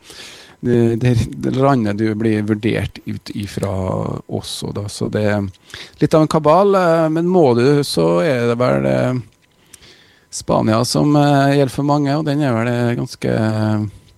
det, 0.66 0.78
det, 1.04 1.12
det, 1.30 1.54
landet 1.54 2.00
du 2.00 2.08
blir 2.18 2.48
vurdert 2.48 2.98
ut 3.06 3.30
ifra 3.38 3.70
også, 4.26 4.72
da. 4.74 4.88
Så 4.90 5.12
det 5.14 5.26
er 5.30 5.46
litt 6.02 6.16
av 6.18 6.26
en 6.26 6.32
kabal. 6.32 6.74
Men 7.14 7.30
må 7.30 7.52
du, 7.60 7.84
så 7.86 8.08
er 8.26 8.48
det 8.50 8.58
vel 8.58 8.88
Spania 10.38 10.80
som 10.88 11.16
gjelder 11.18 11.74
for 11.74 11.88
mange, 11.88 12.14
og 12.16 12.26
den 12.28 12.44
er 12.46 12.56
vel 12.56 13.00
ganske 13.02 13.38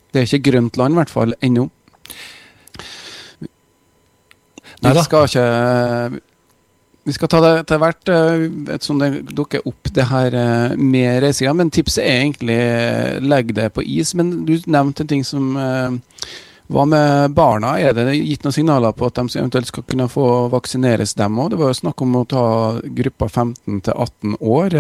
Det 0.10 0.22
er 0.22 0.26
ikke 0.28 0.52
grønt 0.52 0.78
land, 0.80 0.96
i 0.96 1.00
hvert 1.00 1.14
fall, 1.14 1.36
ennå. 1.46 1.68
Vi 4.80 5.04
skal 5.04 5.28
ikke 5.28 5.46
vi 7.10 7.16
skal 7.16 7.30
ta 7.32 7.40
det 7.42 7.54
etter 7.64 7.80
hvert 7.82 8.12
uh, 8.14 8.76
som 8.84 9.00
det 9.02 9.24
dukker 9.34 9.66
opp 9.66 9.90
det 9.96 10.06
her 10.12 10.36
uh, 10.36 10.76
med 10.78 11.24
reisinga. 11.24 11.56
Men 11.58 11.72
tipset 11.74 12.04
er 12.04 12.20
egentlig 12.20 12.60
uh, 12.60 13.18
legg 13.24 13.56
det 13.58 13.72
på 13.74 13.82
is. 13.82 14.14
Men 14.18 14.44
du 14.46 14.54
nevnte 14.70 15.06
en 15.06 15.10
ting 15.10 15.26
som 15.26 15.56
Hva 16.70 16.84
med 16.86 17.34
barna? 17.34 17.72
Er 17.82 17.96
det 17.98 18.14
gitt 18.14 18.44
noen 18.46 18.54
signaler 18.54 18.94
på 18.94 19.08
at 19.10 19.18
de 19.18 19.40
eventuelt 19.40 19.72
skal 19.72 19.88
kunne 19.90 20.06
få 20.12 20.26
vaksineres, 20.54 21.16
dem 21.18 21.40
òg? 21.42 21.50
Det 21.50 21.58
var 21.58 21.72
jo 21.72 21.80
snakk 21.80 22.04
om 22.06 22.20
å 22.20 22.28
ta 22.30 22.44
gruppa 23.00 23.26
15 23.26 23.82
til 23.88 23.96
18 23.96 24.36
år. 24.38 24.78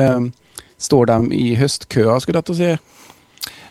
Står 0.80 1.10
de 1.10 1.36
i 1.36 1.54
høstkøa, 1.60 2.18
skulle 2.24 2.40
jeg 2.40 2.50
til 2.50 2.56
å 2.56 2.60
si? 2.60 3.00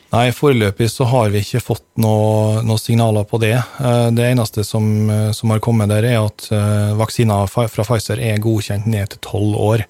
Nei, 0.09 0.31
foreløpig 0.33 0.87
så 0.89 1.05
har 1.11 1.29
vi 1.35 1.43
ikke 1.45 1.61
fått 1.61 1.85
noen 2.01 2.65
noe 2.65 2.81
signaler 2.81 3.27
på 3.29 3.41
det. 3.43 3.59
Eh, 3.59 4.07
det 4.17 4.31
eneste 4.31 4.65
som, 4.65 4.87
eh, 5.13 5.31
som, 5.37 5.53
har 5.53 5.61
kommet 5.61 5.91
der, 5.93 6.07
er 6.09 6.23
at 6.23 6.47
eh, 6.49 6.95
vaksiner 6.97 7.49
fra 7.53 7.69
Pfizer 7.69 8.21
er 8.25 8.41
godkjent 8.41 8.89
ned 8.89 9.13
til 9.13 9.21
12 9.21 9.59
år. 9.67 9.85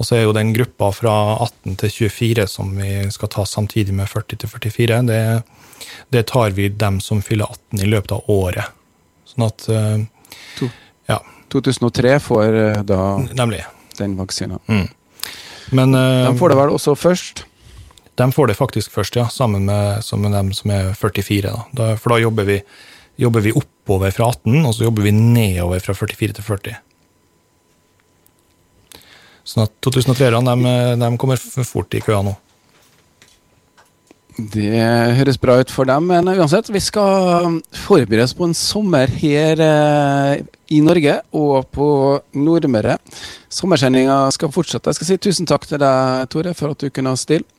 Og 0.00 0.08
så 0.08 0.16
er 0.16 0.24
jo 0.24 0.32
den 0.32 0.54
gruppa 0.56 0.88
fra 0.96 1.14
18 1.36 1.76
til 1.82 1.92
24 2.08 2.46
som 2.48 2.72
vi 2.80 2.94
skal 3.12 3.28
ta 3.34 3.44
samtidig 3.44 3.92
med 3.98 4.08
40 4.08 4.40
til 4.40 4.48
44, 4.48 5.02
det, 5.10 5.20
det 6.08 6.22
tar 6.30 6.56
vi 6.56 6.70
dem 6.72 7.02
som 7.04 7.20
fyller 7.20 7.52
18 7.52 7.84
i 7.84 7.90
løpet 7.90 8.14
av 8.16 8.32
året. 8.32 8.72
Sånn 9.28 9.44
at 9.44 9.68
ja. 11.10 11.18
2003 11.52 12.16
får 12.24 12.56
da 12.88 13.02
Nemlig. 13.36 13.60
den 14.00 14.16
vaksina. 14.16 14.56
Mm. 14.72 14.88
Men 15.76 15.94
De 15.94 16.34
får 16.38 16.52
det 16.52 16.58
vel 16.58 16.74
også 16.74 16.96
først? 16.98 17.44
De 18.20 18.28
får 18.32 18.50
det 18.50 18.58
faktisk 18.58 18.92
først, 18.92 19.16
ja, 19.16 19.28
sammen 19.32 19.64
med, 19.64 20.04
med 20.18 20.34
dem 20.34 20.52
som 20.56 20.72
er 20.74 20.92
44. 20.98 21.42
Da. 21.46 21.64
Da, 21.72 21.88
for 21.96 22.12
da 22.14 22.20
jobber 22.20 22.48
vi, 22.48 22.58
jobber 23.20 23.44
vi, 23.46 23.54
oppover 23.56 24.12
fra 24.12 24.28
18, 24.34 24.60
og 24.64 24.74
så 24.76 24.84
jobber 24.88 25.06
vi 25.06 25.14
nedover 25.16 25.80
fra 25.84 25.96
44 25.96 26.36
til 26.36 26.46
40. 26.46 26.76
Sånn 29.50 29.64
at 29.64 29.74
2003-erne 29.86 30.54
de, 30.60 30.76
de 31.00 31.10
kommer 31.20 31.40
fort 31.66 31.96
i 31.96 32.04
køa 32.04 32.20
nå. 32.26 32.36
Det 34.40 34.84
høres 35.18 35.40
bra 35.40 35.58
ut 35.60 35.72
for 35.72 35.88
dem, 35.88 36.06
men 36.12 36.28
uansett, 36.30 36.70
vi 36.72 36.80
skal 36.80 37.58
forberede 37.76 38.24
oss 38.24 38.36
på 38.36 38.46
en 38.46 38.56
sommer 38.56 39.10
her 39.20 39.60
eh, 39.64 40.44
i 40.70 40.80
Norge 40.84 41.16
og 41.34 41.66
på 41.74 41.86
Nordmøre. 42.38 42.96
Sommersendinga 43.50 44.22
skal 44.34 44.52
fortsette. 44.54 44.90
Jeg 44.90 45.00
skal 45.00 45.08
si 45.08 45.18
tusen 45.26 45.48
takk 45.50 45.66
til 45.66 45.80
deg, 45.82 46.28
Tore, 46.30 46.54
for 46.54 46.74
at 46.74 46.84
du 46.84 46.92
kunne 46.94 47.16
stille. 47.18 47.46